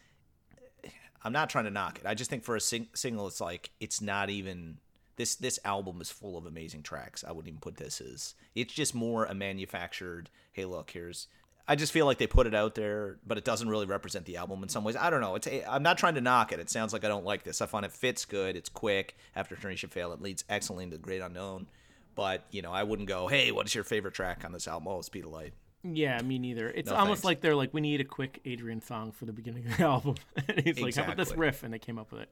[1.23, 2.05] I'm not trying to knock it.
[2.05, 4.77] I just think for a sing- single, it's like it's not even
[5.15, 5.35] this.
[5.35, 7.23] This album is full of amazing tracks.
[7.23, 8.33] I wouldn't even put this as.
[8.55, 10.29] It's just more a manufactured.
[10.51, 11.27] Hey, look, here's.
[11.65, 14.35] I just feel like they put it out there, but it doesn't really represent the
[14.35, 14.97] album in some ways.
[14.97, 15.35] I don't know.
[15.35, 15.47] It's.
[15.69, 16.59] I'm not trying to knock it.
[16.59, 17.61] It sounds like I don't like this.
[17.61, 18.55] I find it fits good.
[18.55, 19.15] It's quick.
[19.35, 21.67] After Eternity Fail, it leads excellently into the Great Unknown.
[22.15, 23.27] But you know, I wouldn't go.
[23.27, 24.87] Hey, what is your favorite track on this album?
[24.89, 25.53] Oh, Speed of Light.
[25.83, 26.69] Yeah, me neither.
[26.69, 27.25] It's No almost thanks.
[27.25, 30.15] like they're like, we need a quick Adrian song for the beginning of the album.
[30.47, 31.63] and he's like, how about this riff?
[31.63, 32.29] And they came up with it.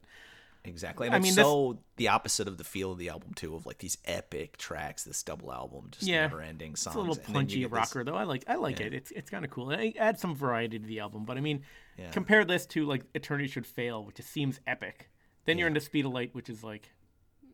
[0.64, 1.06] Exactly.
[1.08, 3.66] And I mean, this- so the opposite of the feel of the album too, of
[3.66, 6.20] like these epic tracks, this double album, just Yeah.
[6.22, 6.94] never ending songs.
[6.94, 8.14] It's a little And then you punchy get this- rocker though.
[8.14, 8.94] I like I like it.
[8.94, 9.70] It's it's kind of cool.
[9.70, 11.24] And it adds some variety to the album.
[11.24, 11.62] But I mean,
[11.98, 12.10] Yeah.
[12.12, 15.10] compare this to like Eternity Should Fail, which just seems epic.
[15.46, 16.92] Then you're into Speed of Light, which is like,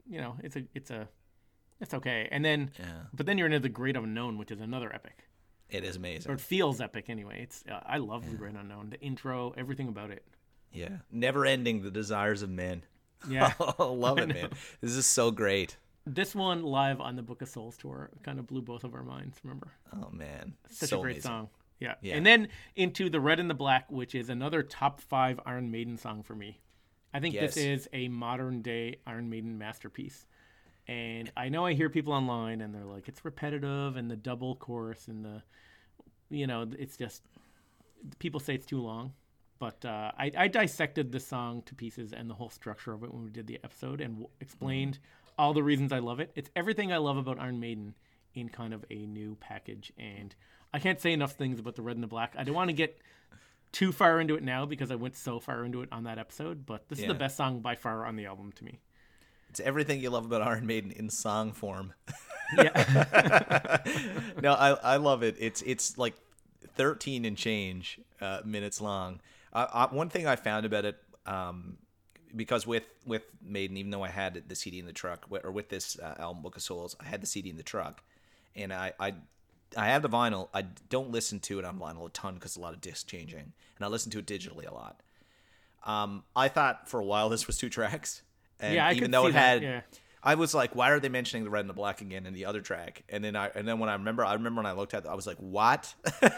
[0.06, 1.08] you know, it's a it's a
[1.80, 2.28] it's okay.
[2.30, 3.04] And then, Yeah.
[3.14, 5.24] but then you're into the Great Unknown, which is another epic.
[5.70, 6.30] It is amazing.
[6.30, 7.42] Or it feels epic anyway.
[7.42, 8.90] It's uh, I love the Great Unknown.
[8.90, 10.24] The intro, everything about it.
[10.72, 10.98] Yeah.
[11.10, 12.84] Never ending the desires of men.
[13.28, 13.52] Yeah.
[13.78, 14.50] I love it, man.
[14.80, 15.76] This is so great.
[16.06, 19.02] this one live on the Book of Souls tour kind of blew both of our
[19.02, 19.38] minds.
[19.44, 19.72] Remember?
[19.92, 20.54] Oh man.
[20.70, 21.28] Such so a great amazing.
[21.28, 21.48] song.
[21.80, 21.94] Yeah.
[22.00, 22.16] Yeah.
[22.16, 25.96] And then into the Red and the Black, which is another top five Iron Maiden
[25.98, 26.60] song for me.
[27.12, 30.26] I think this is a modern day Iron Maiden masterpiece.
[30.88, 34.56] And I know I hear people online and they're like, it's repetitive and the double
[34.56, 35.42] chorus and the,
[36.30, 37.22] you know, it's just,
[38.18, 39.12] people say it's too long.
[39.58, 43.12] But uh, I, I dissected the song to pieces and the whole structure of it
[43.12, 44.98] when we did the episode and w- explained
[45.36, 46.30] all the reasons I love it.
[46.34, 47.94] It's everything I love about Iron Maiden
[48.34, 49.92] in kind of a new package.
[49.98, 50.34] And
[50.72, 52.34] I can't say enough things about the red and the black.
[52.38, 52.98] I don't want to get
[53.72, 56.64] too far into it now because I went so far into it on that episode.
[56.64, 58.78] But this is the best song by far on the album to me.
[59.50, 61.94] It's everything you love about Iron Maiden in song form.
[62.56, 63.78] Yeah,
[64.42, 65.36] no, I I love it.
[65.38, 66.14] It's it's like
[66.76, 69.20] thirteen and change uh, minutes long.
[69.52, 70.96] I, I, one thing I found about it,
[71.26, 71.78] um,
[72.34, 75.68] because with with Maiden, even though I had the CD in the truck, or with
[75.68, 78.02] this uh, album Book of Souls, I had the CD in the truck,
[78.56, 79.14] and I I.
[79.76, 80.48] I have the vinyl.
[80.54, 83.52] I don't listen to it on vinyl a ton because a lot of disc changing,
[83.76, 85.02] and I listen to it digitally a lot.
[85.84, 88.22] Um, I thought for a while this was two tracks,
[88.60, 89.80] and Yeah, I even though see it had, yeah.
[90.22, 92.44] I was like, why are they mentioning the red and the black again in the
[92.44, 93.04] other track?
[93.08, 95.08] And then I and then when I remember, I remember when I looked at it,
[95.08, 95.94] I was like, what?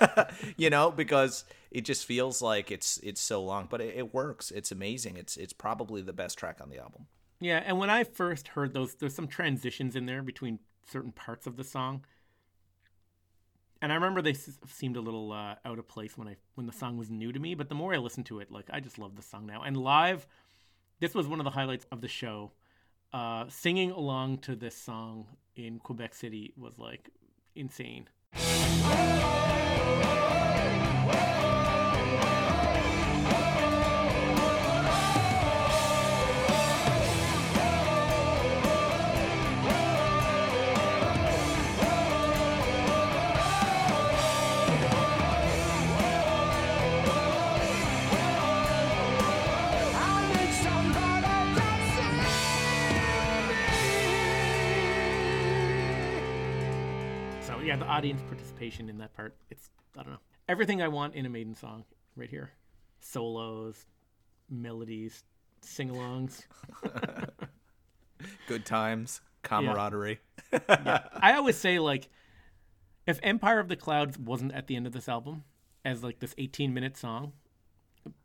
[0.56, 4.50] you know, because it just feels like it's it's so long, but it, it works.
[4.50, 5.16] It's amazing.
[5.16, 7.06] It's it's probably the best track on the album.
[7.40, 7.62] yeah.
[7.64, 10.58] And when I first heard those, there's some transitions in there between
[10.90, 12.04] certain parts of the song.
[13.82, 16.72] And I remember they seemed a little uh, out of place when I when the
[16.72, 17.54] song was new to me.
[17.54, 19.62] But the more I listened to it, like I just love the song now.
[19.62, 20.26] And live,
[21.00, 22.52] this was one of the highlights of the show.
[23.12, 25.26] Uh, singing along to this song
[25.56, 27.10] in Quebec City was like
[27.56, 28.06] insane.
[57.60, 57.72] To see me.
[57.72, 60.18] So yeah, the audience participation in that part, it's I don't know.
[60.48, 61.84] Everything I want in a Maiden song
[62.16, 62.50] right here.
[62.98, 63.86] Solos,
[64.50, 65.22] melodies,
[65.62, 66.42] sing-alongs.
[68.48, 70.20] Good times, camaraderie.
[70.68, 72.08] I always say like
[73.06, 75.44] if Empire of the Clouds wasn't at the end of this album
[75.84, 77.32] as like this 18 minute song,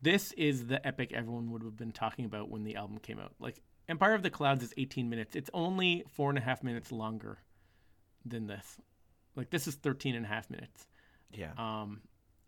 [0.01, 3.33] this is the epic everyone would have been talking about when the album came out.
[3.39, 5.35] Like Empire of the Clouds is 18 minutes.
[5.35, 7.39] It's only four and a half minutes longer
[8.25, 8.77] than this.
[9.35, 10.87] Like this is 13 and a half minutes.
[11.31, 11.51] Yeah.
[11.57, 12.01] Um,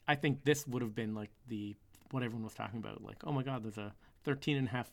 [0.07, 1.75] I think this would have been like the
[2.11, 3.03] what everyone was talking about.
[3.03, 4.89] Like, oh my God, there's a 13 and a half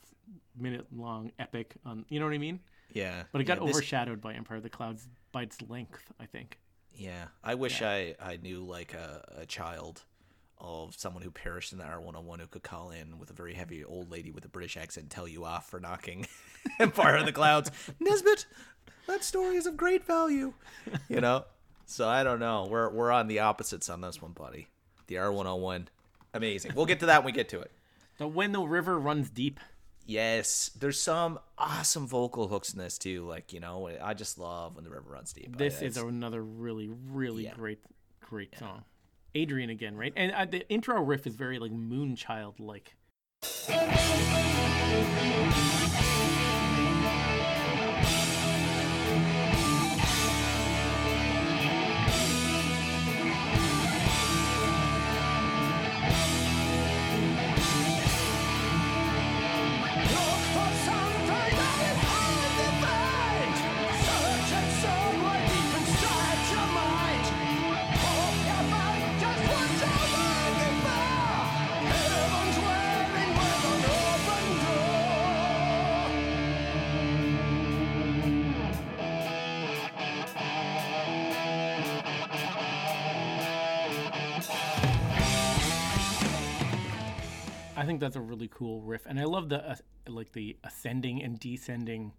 [0.59, 2.05] minute long epic on.
[2.09, 2.61] You know what I mean?
[2.93, 3.25] yeah.
[3.33, 6.13] But it got yeah, this- overshadowed by Empire of the Clouds by its length.
[6.19, 6.59] I think.
[6.97, 10.05] Yeah, I wish I, I knew like a, a child
[10.59, 13.85] of someone who perished in the R101 who could call in with a very heavy
[13.85, 16.27] old lady with a British accent and tell you off for knocking
[16.79, 17.71] Empire of the Clouds.
[18.01, 18.47] Nesbit,
[19.09, 20.55] that story is of great value.
[21.09, 21.45] You know?
[21.87, 22.67] So I don't know.
[22.71, 24.69] We're we're on the opposites on this one, buddy.
[25.07, 25.87] The R101.
[26.33, 26.73] Amazing.
[26.75, 27.71] We'll get to that when we get to it.
[28.19, 29.61] The when the river runs deep.
[30.07, 33.27] Yes, there's some awesome vocal hooks in this too.
[33.27, 35.57] Like, you know, I just love when the river runs deep.
[35.57, 37.55] This I- is another really, really Yeah.
[37.55, 37.79] great,
[38.21, 38.85] great song.
[39.35, 40.13] Adrian again, right?
[40.15, 42.95] And uh, the intro riff is very like Moonchild like.
[88.05, 89.77] That's a really cool riff, and I love the uh,
[90.09, 92.13] like the ascending and descending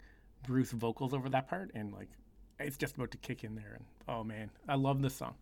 [0.45, 2.09] Bruce vocals over that part, and like
[2.59, 3.75] it's just about to kick in there.
[3.75, 5.35] And oh man, I love this song.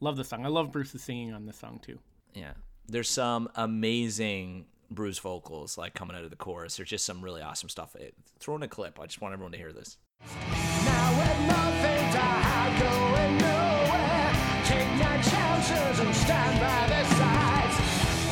[0.00, 0.46] Love this song.
[0.46, 1.98] I love Bruce's singing on this song too.
[2.34, 2.52] Yeah.
[2.88, 6.76] There's some amazing Bruce vocals like coming out of the chorus.
[6.76, 7.94] There's just some really awesome stuff.
[7.96, 8.98] It, throw in a clip.
[8.98, 9.98] I just want everyone to hear this.
[10.20, 14.32] Now with nothing to hide, going nowhere.
[14.64, 17.76] Take your chances and stand by their sides.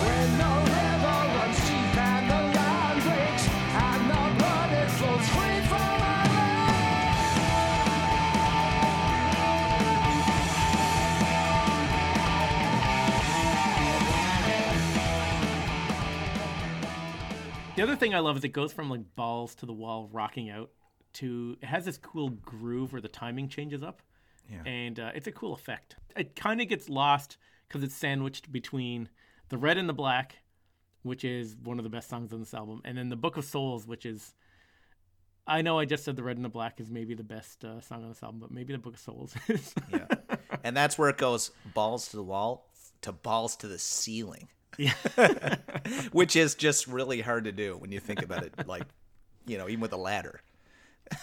[0.00, 0.67] When the
[17.98, 20.70] thing I love is it goes from like balls to the wall, rocking out,
[21.14, 24.02] to it has this cool groove where the timing changes up,
[24.50, 24.62] Yeah.
[24.64, 25.96] and uh, it's a cool effect.
[26.16, 27.36] It kind of gets lost
[27.66, 29.08] because it's sandwiched between
[29.48, 30.36] the red and the black,
[31.02, 33.44] which is one of the best songs on this album, and then the Book of
[33.44, 34.34] Souls, which is.
[35.46, 37.80] I know I just said the red and the black is maybe the best uh,
[37.80, 39.74] song on this album, but maybe the Book of Souls is.
[39.90, 40.06] Yeah.
[40.62, 42.68] and that's where it goes balls to the wall
[43.00, 44.48] to balls to the ceiling.
[44.78, 44.94] Yeah.
[46.12, 48.66] Which is just really hard to do when you think about it.
[48.66, 48.84] Like,
[49.46, 50.40] you know, even with a ladder.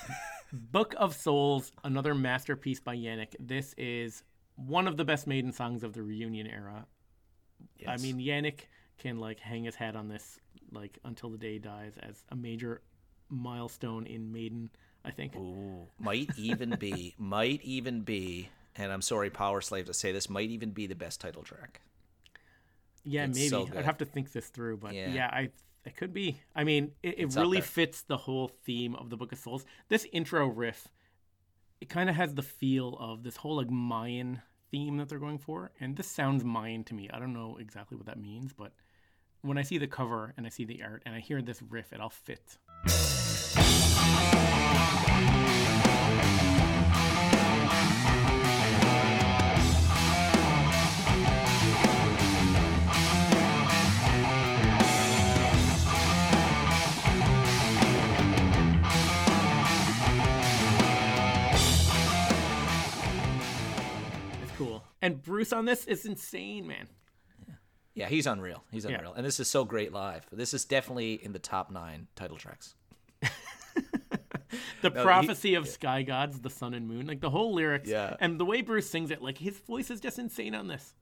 [0.53, 3.36] Book of Souls, another masterpiece by Janick.
[3.40, 4.23] This is
[4.56, 6.86] one of the best maiden songs of the reunion era.
[7.88, 8.68] I mean, Janick
[8.98, 10.40] can like hang his hat on this
[10.72, 12.82] like until the day he dies as a major
[13.30, 14.69] milestone in Maiden.
[15.03, 15.36] I think.
[15.36, 20.49] Ooh, might even be, might even be, and I'm sorry, Powerslave, to say this, might
[20.49, 21.82] even be the best title track.
[23.06, 25.27] Yeah, it's maybe so I'd have to think this through, but yeah, Yeah.
[25.32, 25.49] I
[25.86, 26.40] it could be.
[26.56, 29.65] I mean, it, it really fits the whole theme of the Book of Souls.
[29.88, 30.88] This intro riff,
[31.80, 34.41] it kind of has the feel of this whole like Mayan
[34.72, 37.10] theme that they're going for, and this sounds Mayan to me.
[37.14, 38.72] I don't know exactly what that means, but
[39.41, 41.94] when I see the cover and I see the art and I hear this riff,
[41.94, 42.57] it all fits.
[65.06, 66.88] And Bruce on this is insane, man.
[67.94, 68.64] Yeah, he's unreal.
[68.72, 68.95] He's Yeah.
[68.95, 70.26] unreal, and this is so great live.
[70.32, 72.73] This is definitely in the top nine title tracks.
[74.82, 78.15] The he- prophecy of sky gods, the sun and moon, like the whole lyrics, Yeah.
[78.19, 80.94] and the way Bruce sings it, like his voice is just insane on this.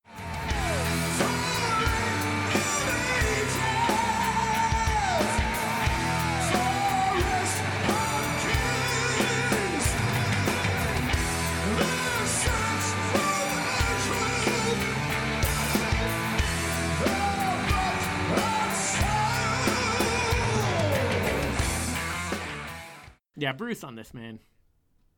[23.44, 24.40] Yeah, Bruce on this man.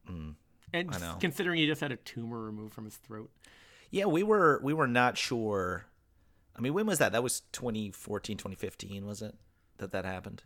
[0.08, 0.36] and
[0.74, 1.00] Mm.
[1.00, 1.18] Know.
[1.20, 3.32] considering he just had a tumor removed from his throat.
[3.92, 5.86] Yeah, we were we were not sure.
[6.56, 7.12] I mean, when was that?
[7.12, 9.36] That was 2014, 2015, was it?
[9.78, 10.42] That that happened.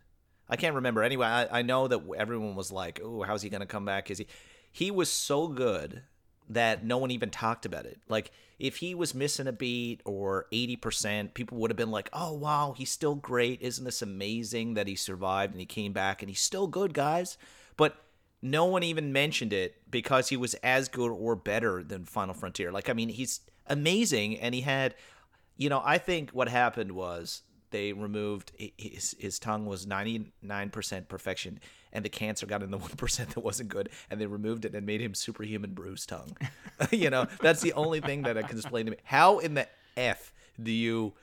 [0.48, 1.02] I can't remember.
[1.02, 4.10] Anyway, I, I know that everyone was like, "Oh, how's he going to come back?"
[4.10, 4.26] Is he?
[4.70, 6.02] He was so good
[6.50, 8.00] that no one even talked about it.
[8.08, 12.34] Like, if he was missing a beat or 80%, people would have been like, "Oh,
[12.34, 13.62] wow, he's still great.
[13.62, 17.38] Isn't this amazing that he survived and he came back and he's still good, guys?"
[17.80, 17.96] But
[18.42, 22.70] no one even mentioned it because he was as good or better than Final Frontier.
[22.70, 24.94] Like, I mean, he's amazing, and he had,
[25.56, 27.40] you know, I think what happened was
[27.70, 31.58] they removed his his tongue was ninety nine percent perfection,
[31.90, 34.74] and the cancer got in the one percent that wasn't good, and they removed it
[34.74, 36.36] and made him superhuman Bruce tongue.
[36.90, 38.98] you know, that's the only thing that I can explain to me.
[39.04, 39.66] How in the
[39.96, 41.14] f do you,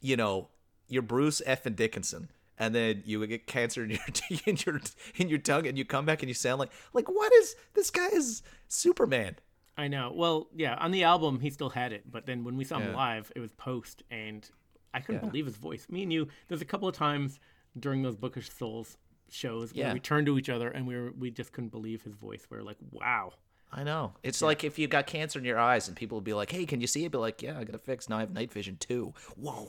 [0.00, 0.50] you know,
[0.86, 2.28] you're Bruce F and Dickinson
[2.58, 4.00] and then you would get cancer in your
[4.46, 4.80] in your
[5.16, 7.90] in your tongue, and you come back and you sound like like what is this
[7.90, 9.36] guy is Superman?
[9.78, 10.12] I know.
[10.14, 12.90] Well, yeah, on the album he still had it, but then when we saw him
[12.90, 12.96] Yeah.
[12.96, 14.48] live, it was post, and
[14.94, 15.28] I couldn't Yeah.
[15.30, 15.86] believe his voice.
[15.90, 17.38] Me and you, there's a couple of times
[17.78, 18.96] during those Book of Souls
[19.28, 19.92] shows where Yeah.
[19.92, 22.46] we turned to each other and we were we just couldn't believe his voice.
[22.50, 23.32] We were like, wow.
[23.72, 24.12] I know.
[24.22, 26.64] It's like if you got cancer in your eyes, and people would be like, "Hey,
[26.66, 28.08] can you see it?" Be like, "Yeah, I got it fixed.
[28.08, 29.68] Now I have night vision too." Whoa,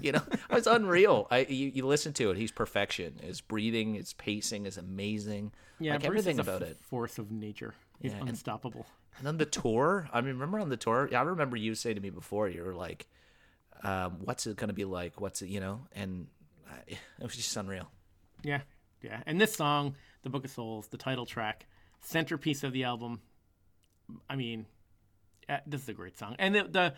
[0.00, 1.26] you know, it's unreal.
[1.30, 2.36] I you, you listen to it.
[2.38, 3.18] He's perfection.
[3.20, 5.52] His breathing, his pacing is amazing.
[5.80, 6.78] Yeah, like everything about f- it.
[6.80, 7.74] force of nature.
[8.00, 8.86] He's Yeah, unstoppable.
[9.18, 10.08] And then the tour.
[10.12, 11.10] I mean, remember on the tour?
[11.14, 13.06] I remember you saying to me before, you were like,
[13.82, 15.20] um, "What's it gonna be like?
[15.20, 15.48] What's it?
[15.48, 16.28] You know?" And
[16.70, 17.90] I, it was just unreal.
[18.42, 18.60] Yeah,
[19.02, 19.20] yeah.
[19.26, 21.66] And this song, "The Book of Souls," the title track,
[22.00, 23.20] centerpiece of the album.
[24.28, 24.66] I mean,
[25.48, 26.36] uh, this is a great song.
[26.38, 26.94] And the, the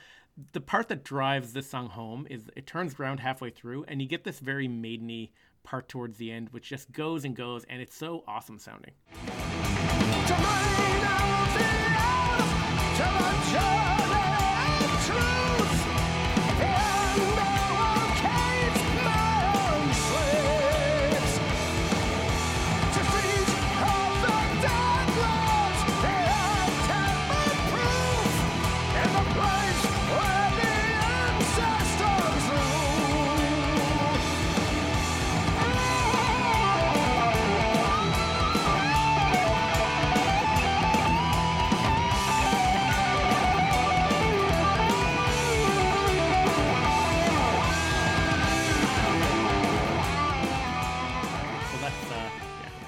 [0.53, 4.09] the part that drives this song home is it turns around halfway through, and you
[4.09, 5.31] get this very maideny
[5.63, 8.93] part towards the end, which just goes and goes, and it's so awesome sounding.
[13.99, 14.04] So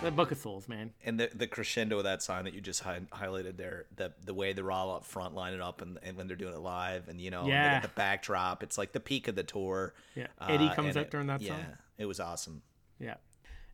[0.07, 0.93] the Book of Souls, man.
[1.05, 4.33] And the the crescendo of that song that you just hi- highlighted there, the the
[4.35, 7.09] way they're all up front, line it up, and, and when they're doing it live,
[7.09, 7.81] and you know, Yeah.
[7.81, 9.95] the backdrop, it's like the peak of the tour.
[10.15, 10.29] Yeah.
[10.41, 11.59] Eddie Uh, comes out it- during that yeah, song.
[11.69, 12.63] Yeah, it was awesome.
[12.99, 13.17] Yeah,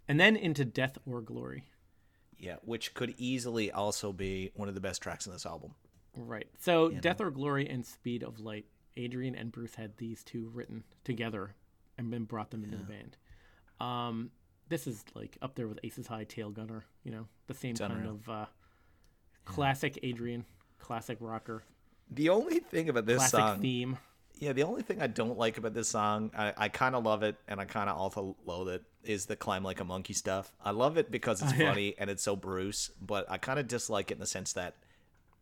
[0.09, 1.65] and then into Death or Glory.
[2.39, 5.75] Yeah, which could easily also be one of the best tracks in this album.
[6.17, 6.49] Right.
[6.59, 8.67] So Death or Glory and Speed of Light.
[8.97, 11.55] Adrian and Bruce had these two written together
[11.97, 13.17] and then brought them into the band.
[13.81, 14.31] Um,
[14.73, 16.85] this is like up there with Aces High, Tail Gunner.
[17.05, 18.13] You know, the same kind unreal.
[18.13, 18.47] of uh,
[19.45, 20.45] classic Adrian,
[20.79, 21.63] classic rocker,
[22.11, 23.99] The only thing about this classic song, theme.
[24.39, 27.23] yeah, the only thing I don't like about this song, I, I kind of love
[27.23, 30.53] it and I kind of also loathe it, is the climb like a monkey stuff.
[30.65, 31.69] I love it because it's Oh, yeah.
[31.71, 34.77] funny and it's so Bruce, but I kind of dislike it in the sense that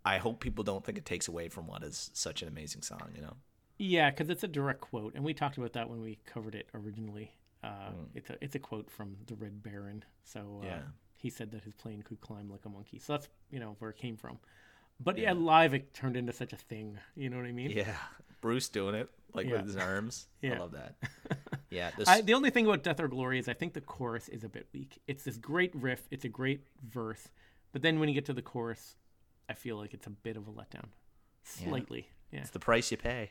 [0.04, 3.10] I hope people don't think it takes away from what is such an amazing song.
[3.14, 3.34] You know?
[3.78, 6.68] Yeah, because it's a direct quote, and we talked about that when we covered it
[6.74, 7.32] originally.
[7.62, 10.04] Uh, It's a it's a quote from the Red Baron.
[10.24, 10.66] So uh.
[10.66, 10.80] Yeah.
[11.16, 12.98] he said that his plane could climb like a monkey.
[12.98, 14.38] So that's you know where it came from.
[15.02, 16.98] But yeah, live it turned into such a thing.
[17.16, 17.70] You know what I mean?
[17.70, 17.94] Yeah,
[18.42, 19.52] Bruce doing it like Yeah.
[19.56, 20.26] with his arms.
[20.42, 20.58] I Yeah.
[20.60, 20.94] love that.
[21.72, 24.28] Yeah, this, I, the only thing about Death or Glory is I think the chorus
[24.28, 24.98] is a bit weak.
[25.06, 27.28] It's this great riff, it's a great verse,
[27.70, 28.96] but then when you get to the chorus,
[29.48, 30.88] I feel like it's a bit of a letdown,
[31.44, 32.08] slightly.
[32.32, 32.40] Yeah.
[32.40, 33.30] it's the price you pay.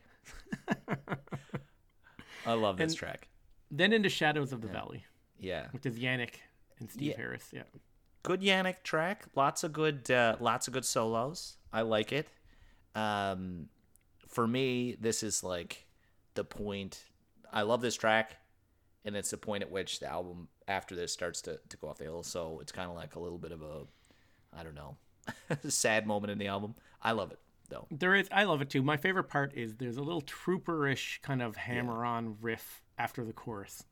[2.46, 3.28] I love this And- track.
[3.72, 5.06] Then into Shadows of the Valley,
[5.38, 6.36] Yeah, which is Janick
[6.80, 7.18] and Steve Yeah.
[7.18, 7.50] Harris.
[7.52, 7.64] Yeah.
[8.24, 9.26] good Janick track.
[9.36, 11.58] Lots of good, uh, lots of good solos.
[11.72, 12.28] I like it.
[12.96, 13.70] Um,
[14.28, 15.86] for me, this is like
[16.36, 17.04] the point.
[17.52, 18.38] I love this track,
[19.06, 21.98] and it's the point at which the album after this starts to, to go off
[21.98, 22.24] the hill.
[22.24, 23.86] So it's kind of like a little bit of a,
[24.58, 24.98] I don't know,
[25.70, 26.76] sad moment in the album.
[27.02, 27.40] I love it
[27.70, 27.88] though.
[27.92, 28.82] There is, I love it too.
[28.84, 33.86] My favorite part is there's a little trooperish kind of hammer-on riff after the chorus.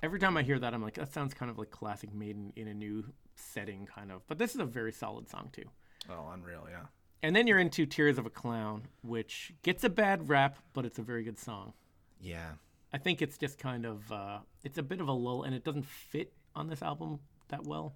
[0.00, 2.66] Every time I hear that, I'm like, that sounds kind of like classic Maiden in
[2.68, 3.04] a new
[3.36, 4.26] setting, kind of.
[4.26, 5.64] But this is a very solid song too.
[6.08, 6.86] Oh, unreal, yeah.
[7.22, 10.98] And then you're into Tears of a Clown, which gets a bad rap, but it's
[10.98, 11.72] a very good song.
[12.20, 12.52] Yeah.
[12.92, 15.64] I think it's just kind of uh, it's a bit of a lull, and it
[15.64, 17.94] doesn't fit on this album that well,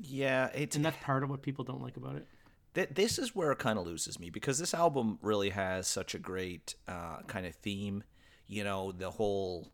[0.00, 2.26] Yeah, it's and that's part of what people don't like about it.
[2.74, 6.14] th- this is where it kind of loses me because this album really has such
[6.14, 8.04] a great uh, kind of theme.
[8.46, 9.72] You know, the whole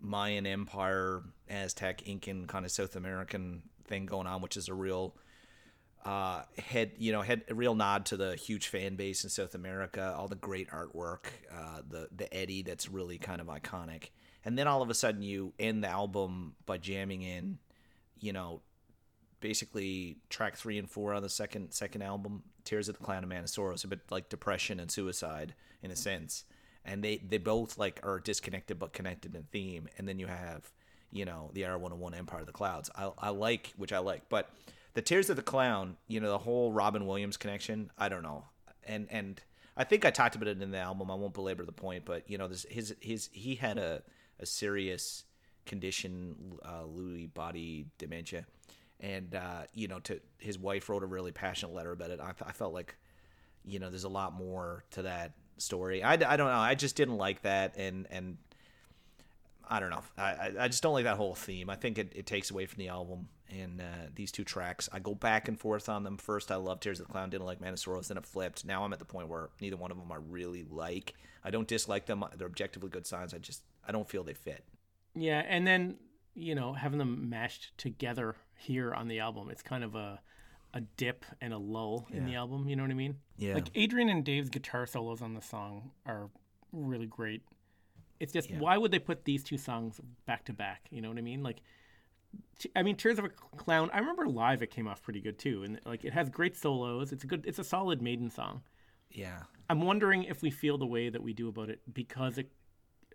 [0.00, 5.16] Mayan Empire, Aztec, Incan kind of South American thing going on, which is a real
[6.04, 9.54] uh, head, you know, head a real nod to the huge fan base in South
[9.54, 14.10] America, all the great artwork, uh, the the Eddie that's really kind of iconic,
[14.44, 17.58] and then all of a sudden you end the album by jamming in,
[18.20, 18.62] you know,
[19.40, 23.28] basically track three and four on the second second album, Tears of the Clown and
[23.28, 26.44] Man of Sorrows, a bit like depression and suicide in a sense,
[26.84, 30.70] and they they both like are disconnected but connected in theme, and then you have
[31.10, 32.88] you know the R one hundred one Empire of the Clouds.
[32.94, 34.50] I I like which I like, but
[34.94, 37.90] the Tears of the Clown, you know the whole Robin Williams connection.
[37.98, 38.44] I don't know,
[38.84, 39.40] and and
[39.76, 41.10] I think I talked about it in the album.
[41.10, 44.02] I won't belabor the point, but you know this his his he had a
[44.40, 45.24] a serious
[45.66, 48.46] condition, uh, Lewy body dementia
[49.00, 52.20] and uh, you know, to his wife wrote a really passionate letter about it.
[52.20, 52.96] I, I felt like,
[53.64, 56.02] you know, there's a lot more to that story.
[56.02, 56.58] I, I don't know.
[56.58, 58.38] I just didn't like that, and and
[59.68, 60.02] I don't know.
[60.16, 61.68] I I- just don't like that whole theme.
[61.70, 63.28] I think it, it takes away from the album.
[63.50, 66.18] And uh, these two tracks, I go back and forth on them.
[66.18, 68.64] First, I love Tears of the Clown, didn't like Man of Sorrows, then it flipped.
[68.66, 71.14] Now I'm at the point where neither one of them I really like.
[71.42, 72.22] I don't dislike them.
[72.36, 73.32] They're objectively good songs.
[73.32, 74.64] I just I don't feel they fit.
[75.14, 75.96] Yeah, and then
[76.34, 80.20] you know having them mashed together here on the album, it's kind of a
[80.74, 82.68] a dip and a lull in the album.
[82.68, 83.16] You know what I mean?
[83.38, 83.54] Yeah.
[83.54, 86.28] Like Adrian and Dave's guitar solos on the song are
[86.72, 87.42] really great.
[88.20, 90.88] It's just why would they put these two songs back to back?
[90.90, 91.42] You know what I mean?
[91.42, 91.60] Like,
[92.74, 93.90] I mean, Tears of a Clown.
[93.92, 97.12] I remember live it came off pretty good too, and like it has great solos.
[97.12, 97.44] It's a good.
[97.46, 98.62] It's a solid Maiden song.
[99.10, 99.42] Yeah.
[99.70, 102.50] I'm wondering if we feel the way that we do about it because it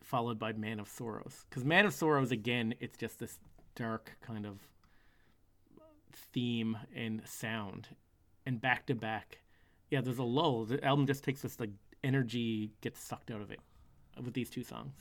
[0.02, 1.46] followed by Man of Sorrows.
[1.50, 3.40] Because Man of Sorrows, again, it's just this
[3.76, 4.60] dark kind of
[6.32, 7.90] theme and sound,
[8.46, 9.40] and back to back.
[9.92, 10.66] Yeah, there's a lull.
[10.66, 11.72] The album just takes this like
[12.04, 13.60] energy gets sucked out of it
[14.22, 14.94] with these two songs.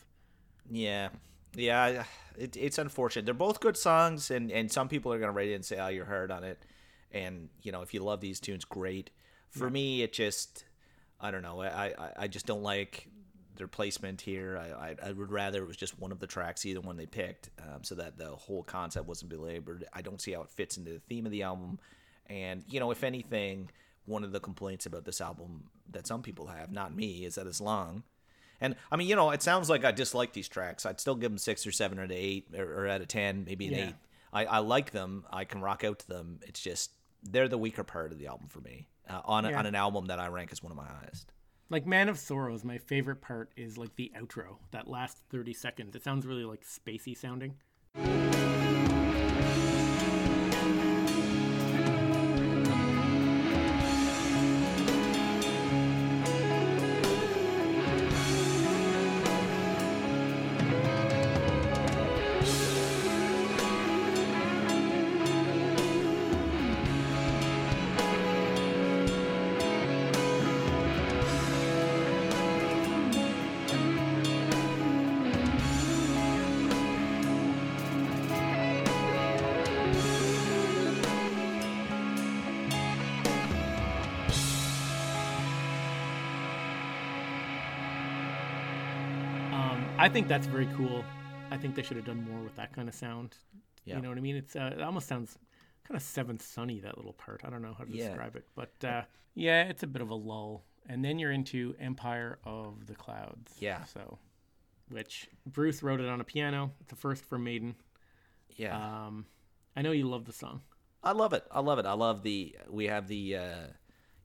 [0.70, 1.08] Yeah,
[1.54, 2.04] yeah,
[2.38, 3.24] it, it's unfortunate.
[3.24, 5.88] They're both good songs, and and some people are gonna write in and say, "Oh,
[5.88, 6.64] you're hard on it,"
[7.10, 9.10] and you know, if you love these tunes, great.
[9.50, 10.64] For me, it just,
[11.20, 11.60] I don't know.
[11.60, 13.08] I I, I just don't like
[13.56, 14.56] their placement here.
[14.56, 17.06] I, I I would rather it was just one of the tracks, either one they
[17.06, 19.84] picked, um, so that the whole concept wasn't belabored.
[19.92, 21.80] I don't see how it fits into the theme of the album,
[22.26, 23.70] and you know, if anything.
[24.04, 27.46] One of the complaints about this album that some people have, not me, is that
[27.46, 28.02] it's long.
[28.62, 30.86] And I mean, you know, it sounds like I dislike these tracks.
[30.86, 33.44] I'd still give them six or seven or an eight or, or out of ten,
[33.44, 33.88] maybe an Yeah.
[33.88, 33.94] eight.
[34.32, 35.24] I, I like them.
[35.30, 36.38] I can rock out to them.
[36.42, 39.58] It's just they're the weaker part of the album for me uh, on a, Yeah.
[39.58, 41.32] on an album that I rank as one of my highest.
[41.70, 45.94] Like Man of Sorrows, my favorite part is like the outro, that last 30 seconds.
[45.96, 47.54] It sounds really like spacey sounding.
[90.02, 91.04] I think that's very cool.
[91.50, 93.36] I think they should have done more with that kind of sound.
[93.84, 93.96] Yeah.
[93.96, 94.36] You know what I mean?
[94.36, 95.38] It's uh, it almost sounds
[95.86, 97.42] kind of Seventh Sunny that little part.
[97.44, 98.08] I don't know how to Yeah.
[98.08, 99.02] describe it, but uh,
[99.34, 100.64] yeah, it's a bit of a lull.
[100.88, 103.52] And then you're into Empire of the Clouds.
[103.60, 103.84] Yeah.
[103.84, 104.18] So,
[104.88, 106.72] which Bruce wrote it on a piano.
[106.80, 107.76] It's a first for Maiden.
[108.56, 108.76] Yeah,
[109.06, 109.26] Um,
[109.76, 110.60] I know you love the song.
[111.02, 111.44] I love it.
[111.50, 111.86] I love it.
[111.86, 113.66] I love the we have the uh,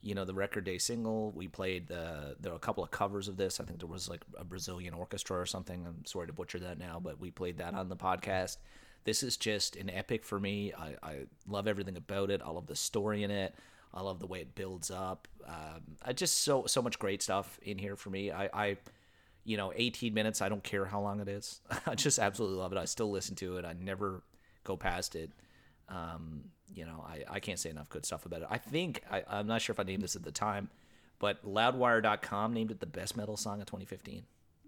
[0.02, 1.32] you know the record day single.
[1.32, 3.60] We played the there were a couple of covers of this.
[3.60, 5.86] I think there was like a Brazilian orchestra or something.
[5.86, 8.58] I'm sorry to butcher that now, but we played that on the podcast.
[9.04, 10.74] This is just an epic for me.
[10.74, 11.16] I, I
[11.48, 12.42] love everything about it.
[12.44, 13.56] I love the story in it.
[13.94, 15.28] I love the way it builds up.
[15.48, 18.32] Um, I just so so much great stuff in here for me.
[18.32, 18.78] I, I
[19.44, 20.42] you know 18 minutes.
[20.42, 21.62] I don't care how long it is.
[21.88, 22.78] I just absolutely love it.
[22.78, 23.66] I still listen to it.
[23.66, 24.22] I never
[24.64, 25.32] go past it.
[25.90, 26.44] Um,
[26.74, 28.48] you know, I, I can't say enough good stuff about it.
[28.50, 30.70] I think I, I'm not sure if I named this at the time,
[31.20, 34.24] but Loudwire.com named it the best metal song of 2015.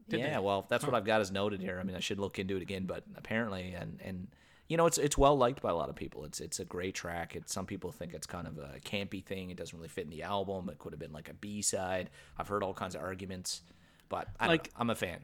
[0.10, 0.40] Did yeah, they?
[0.40, 1.78] well, that's what I've got as noted here.
[1.80, 4.28] I mean, I should look into it again, but apparently, and and
[4.68, 6.26] you know, it's it's well liked by a lot of people.
[6.26, 7.36] It's it's a great track.
[7.36, 9.52] It's some people think it's kind of a campy thing.
[9.52, 10.70] It doesn't really fit in the album.
[10.70, 12.10] It could have been like a B side.
[12.38, 13.62] I've heard all kinds of arguments,
[14.10, 15.20] but I like I'm a fan.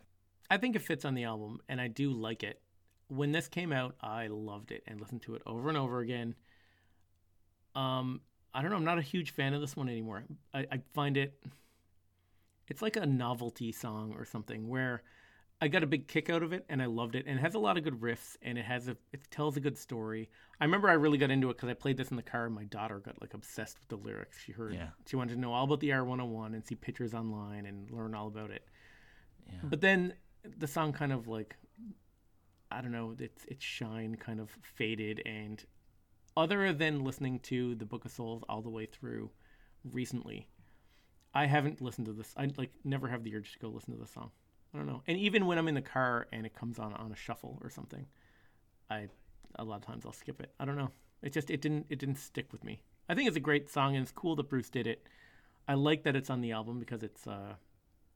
[0.50, 2.60] I think it fits on the album, and I do like it.
[3.08, 6.36] When this came out, I loved it and listened to it over and over again.
[7.76, 8.22] Um,
[8.54, 8.78] I don't know.
[8.78, 10.24] I'm not a huge fan of this one anymore.
[10.54, 11.34] I, I find it.
[12.68, 15.04] It's like a novelty song or something where
[15.62, 17.54] I got a big kick out of it and I loved it and it has
[17.54, 20.30] a lot of good riffs and it has a it tells a good story.
[20.60, 22.56] I remember I really got into it because I played this in the car and
[22.56, 24.38] my daughter got like obsessed with the lyrics.
[24.44, 24.88] She heard Yeah.
[25.06, 28.28] she wanted to know all about the R101 and see pictures online and learn all
[28.28, 28.66] about it.
[29.64, 30.14] But then
[30.58, 31.56] the song kind of like
[32.72, 35.64] I don't know, its its shine kind of faded and
[36.38, 39.30] other than listening to the Book of Souls all the way through
[39.84, 40.48] recently,
[41.34, 42.34] I haven't listened to this.
[42.38, 44.32] I like never have the urge to go listen to the song.
[44.74, 45.02] I don't know.
[45.07, 47.70] And even when I'm in the car and it comes on on a shuffle or
[47.70, 48.06] something,
[48.90, 49.07] I
[49.57, 50.52] a lot of times I'll skip it.
[50.60, 50.91] I don't know.
[51.22, 52.82] It just it didn't it didn't stick with me.
[53.07, 55.07] I think it's a great song and it's cool that Bruce did it.
[55.68, 57.56] I like that it's on the album because it's uh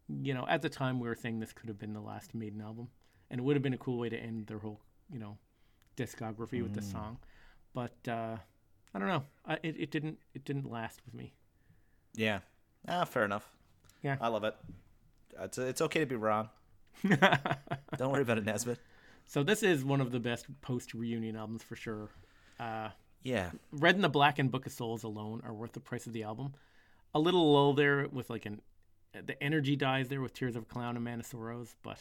[0.07, 2.61] you know, at the time we were saying this could have been the last Maiden
[2.61, 2.89] album
[3.29, 4.81] and it would have been a cool way to end their whole,
[5.11, 5.37] you know,
[5.95, 7.17] discography with this song.
[7.79, 8.35] But uh
[8.93, 9.23] I don't know.
[9.45, 11.31] I, it, it didn't it didn't last with me.
[12.13, 12.39] Yeah,
[12.89, 13.49] ah, fair enough.
[14.03, 14.17] Yeah.
[14.19, 14.55] I love it.
[15.39, 16.49] It's it's okay to be wrong.
[17.97, 18.79] Don't worry about it, Nesbitt.
[19.27, 22.09] So this is one of the best post reunion albums for sure.
[22.59, 22.89] Uh,
[23.23, 26.11] Yeah, Red and the Black and Book of Souls alone are worth the price of
[26.13, 26.53] the album.
[27.13, 28.61] A little low there with like an
[29.13, 31.99] the energy dies there with Tears of a Clown and Man of Sorrows, but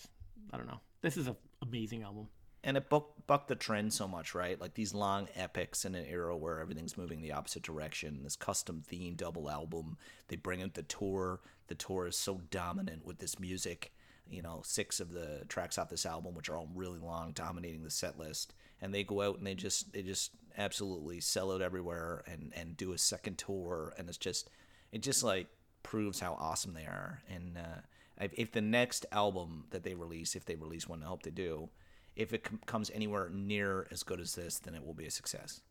[0.52, 0.80] I don't know.
[1.02, 2.28] This is an amazing album.
[2.64, 4.60] And it buck, bucked the trend so much, right?
[4.60, 8.20] Like these long epics in an era where everything's moving the opposite direction.
[8.22, 9.96] This custom theme double album,
[10.28, 11.40] they bring out the tour.
[11.68, 13.92] The tour is so dominant with this music.
[14.28, 17.82] You know, six of the tracks off this album, which are all really long, dominating
[17.82, 18.52] the set list,
[18.82, 22.76] and they go out and they just they just absolutely sell out everywhere and and
[22.76, 24.50] do a second tour, and it's just
[24.92, 25.46] it just like
[25.82, 27.22] proves how awesome they are.
[27.34, 31.22] And uh, if the next album that they release, if they release one, I hope
[31.22, 31.70] they do,
[32.18, 35.10] if it com- comes anywhere near as good as this, then it will be a
[35.10, 35.62] success.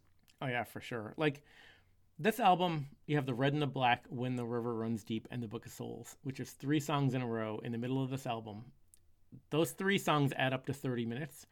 [0.42, 1.14] Oh yeah, for sure.
[1.18, 1.44] Like
[2.18, 5.44] this album, you have the Red and the Black, When the River Runs Deep, and
[5.44, 8.10] the Book of Souls, which is three songs in a row in the middle of
[8.10, 8.64] this album.
[9.50, 11.46] Those three songs add up to 30 minutes.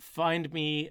[0.00, 0.90] Find me,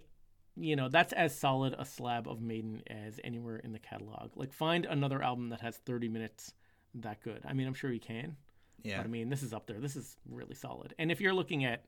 [0.56, 4.32] you know, that's as solid a slab of Maiden as anywhere in the catalog.
[4.36, 6.54] Like find another album that has 30 minutes
[6.96, 7.42] that good.
[7.46, 8.38] I mean, I'm sure you can.
[8.84, 8.98] Yeah.
[8.98, 9.80] But I mean, this is up there.
[9.80, 10.96] This is really solid.
[10.98, 11.84] And if you're looking at,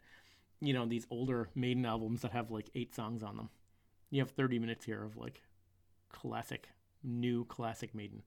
[0.61, 3.49] you know, these older Maiden albums that have like eight songs on them,
[4.09, 5.41] you have 30 minutes here of like
[6.09, 6.69] classic,
[7.03, 8.23] new classic Maiden.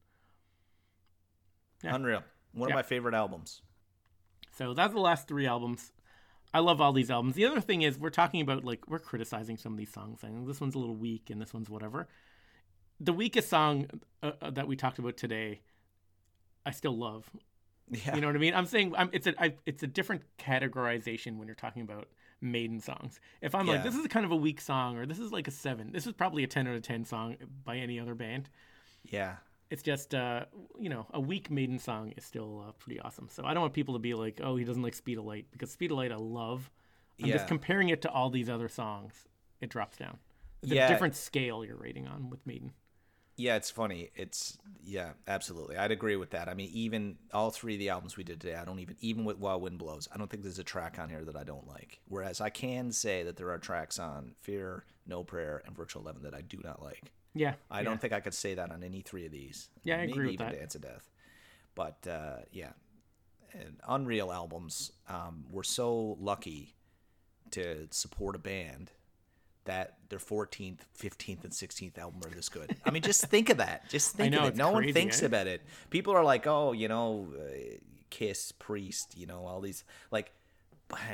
[1.82, 1.94] Yeah.
[1.94, 2.22] Unreal.
[2.52, 2.74] One Yeah.
[2.74, 3.62] of my favorite albums.
[4.52, 5.92] So that's the last three albums.
[6.52, 7.34] I love all these albums.
[7.34, 10.46] The other thing is we're talking about like we're criticizing some of these songs, saying
[10.46, 12.08] this one's a little weak and this one's whatever.
[13.00, 13.86] The weakest song
[14.22, 15.60] uh, uh, that we talked about today,
[16.66, 17.30] I still love.
[17.90, 18.14] Yeah.
[18.16, 18.54] You know what I mean?
[18.54, 22.08] I'm saying I'm, it's a I, it's a different categorization when you're talking about
[22.40, 23.20] Maiden songs.
[23.40, 25.50] If I'm like this is kind of a weak song or this is like a
[25.50, 28.48] seven, this is probably a ten out of ten song by any other band.
[29.04, 29.36] yeah.
[29.70, 30.46] It's just uh,
[30.80, 33.28] you know a weak Maiden song is still uh, pretty awesome.
[33.30, 35.44] So I don't want people to be like, oh, he doesn't like Speed of Light
[35.52, 36.70] because Speed of Light I love.
[37.20, 37.34] I'm Yeah.
[37.34, 39.26] just comparing it to all these other songs.
[39.60, 40.16] It drops down.
[40.62, 40.86] It's Yeah.
[40.86, 42.72] a different scale you're rating on with Maiden.
[43.38, 44.10] Yeah, it's funny.
[44.16, 45.76] It's yeah, absolutely.
[45.76, 46.48] I'd agree with that.
[46.48, 49.24] I mean, even all three of the albums we did today, I don't even even
[49.24, 51.66] with While Wind Blows, I don't think there's a track on here that I don't
[51.68, 52.00] like.
[52.08, 56.24] Whereas I can say that there are tracks on Fear, No Prayer, and Virtual Eleven
[56.24, 57.12] that I do not like.
[57.32, 57.84] Yeah, I yeah.
[57.84, 59.68] don't think I could say that on any three of these.
[59.84, 60.58] Yeah, I Maybe agree with even that.
[60.58, 61.08] Dance of Death.
[61.76, 62.72] But uh, yeah,
[63.52, 64.90] and Unreal albums.
[65.08, 66.74] Um, we're so lucky
[67.52, 68.90] to support a band
[69.68, 72.74] that their 14th, 15th, and 16th album are this good.
[72.84, 73.88] I mean, just think of that.
[73.88, 74.56] Just think know, of it.
[74.56, 75.26] No one thinks eh?
[75.26, 75.62] about it.
[75.90, 77.76] People are like, oh, you know, uh,
[78.10, 80.32] Kiss, Priest, you know, all these like.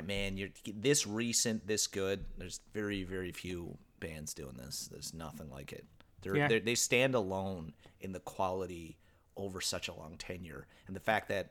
[0.07, 2.25] Man, you're this recent, this good.
[2.39, 4.89] There's very, very few bands doing this.
[4.89, 5.85] There's nothing like it.
[6.23, 6.47] They're, Yeah.
[6.47, 8.99] they're, they stand alone in the quality
[9.37, 11.51] over such a long tenure, and the fact that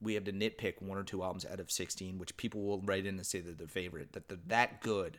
[0.00, 3.04] we have to nitpick one or two albums out of 16, which people will write
[3.04, 5.18] in and say they're their favorite, that they're that good.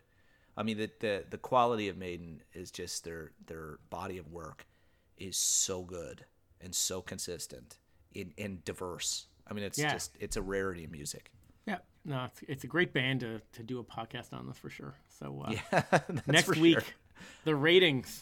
[0.59, 4.67] I mean, the, the the quality of Maiden is just their their body of work
[5.17, 6.25] is so good
[6.59, 7.77] and so consistent
[8.13, 9.27] and, and diverse.
[9.49, 9.93] I mean, it's Yeah.
[9.93, 11.31] just it's a rarity in music.
[11.65, 14.69] Yeah, no, it's, it's a great band to, to do a podcast on this for
[14.69, 14.95] sure.
[15.19, 16.89] So uh, That's next week, sure.
[17.45, 18.21] the ratings.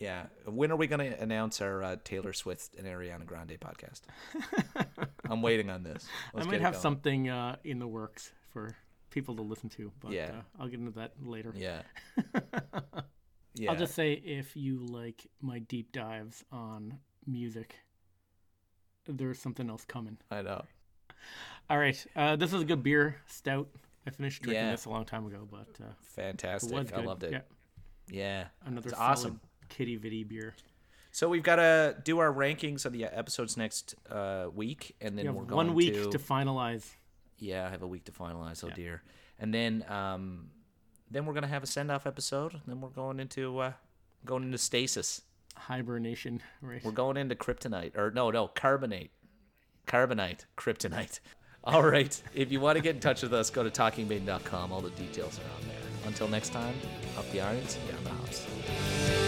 [0.00, 0.24] Yeah.
[0.46, 4.02] When are we going to announce our uh, Taylor Swift and Ariana Grande podcast?
[5.30, 6.06] I'm waiting on this.
[6.32, 6.82] Let's I might have going.
[6.82, 8.74] something uh, in the works for
[9.14, 10.30] people to listen to, but Yeah.
[10.38, 11.52] uh, I'll get into that later.
[11.56, 11.82] Yeah.
[13.54, 13.70] yeah.
[13.70, 17.76] I'll just say if you like my deep dives on music,
[19.06, 20.18] there's something else coming.
[20.30, 20.64] I know.
[21.70, 23.68] All right, uh, this is a good beer, stout.
[24.06, 24.70] I finished drinking Yeah.
[24.72, 26.72] this a long time ago, but uh, it Fantastic.
[26.72, 27.32] was I loved it.
[27.32, 27.40] Yeah,
[28.10, 28.46] Yeah.
[28.66, 29.40] another It's awesome.
[29.70, 30.54] Quidi Vidi beer.
[31.10, 35.32] So we've got to do our rankings of the episodes next uh, week, and then
[35.34, 36.90] we're going one week to, to finalize.
[37.38, 38.64] Yeah, I have a week to finalize.
[38.64, 39.02] Oh dear,
[39.38, 40.50] and then um,
[41.10, 42.60] then we're gonna have a send off episode.
[42.66, 43.72] Then we're going into uh,
[44.24, 45.22] going into stasis.
[45.56, 46.84] hibernation, right?
[46.84, 49.10] We're going into kryptonite, or no, no, carbonate,
[49.86, 51.20] carbonite, kryptonite.
[51.64, 52.22] All right.
[52.34, 54.70] If you want to get in touch with us, go to talkingmaiden.com.
[54.70, 55.78] All the details are on there.
[56.06, 56.74] Until next time,
[57.16, 59.23] up the irons, down the hops.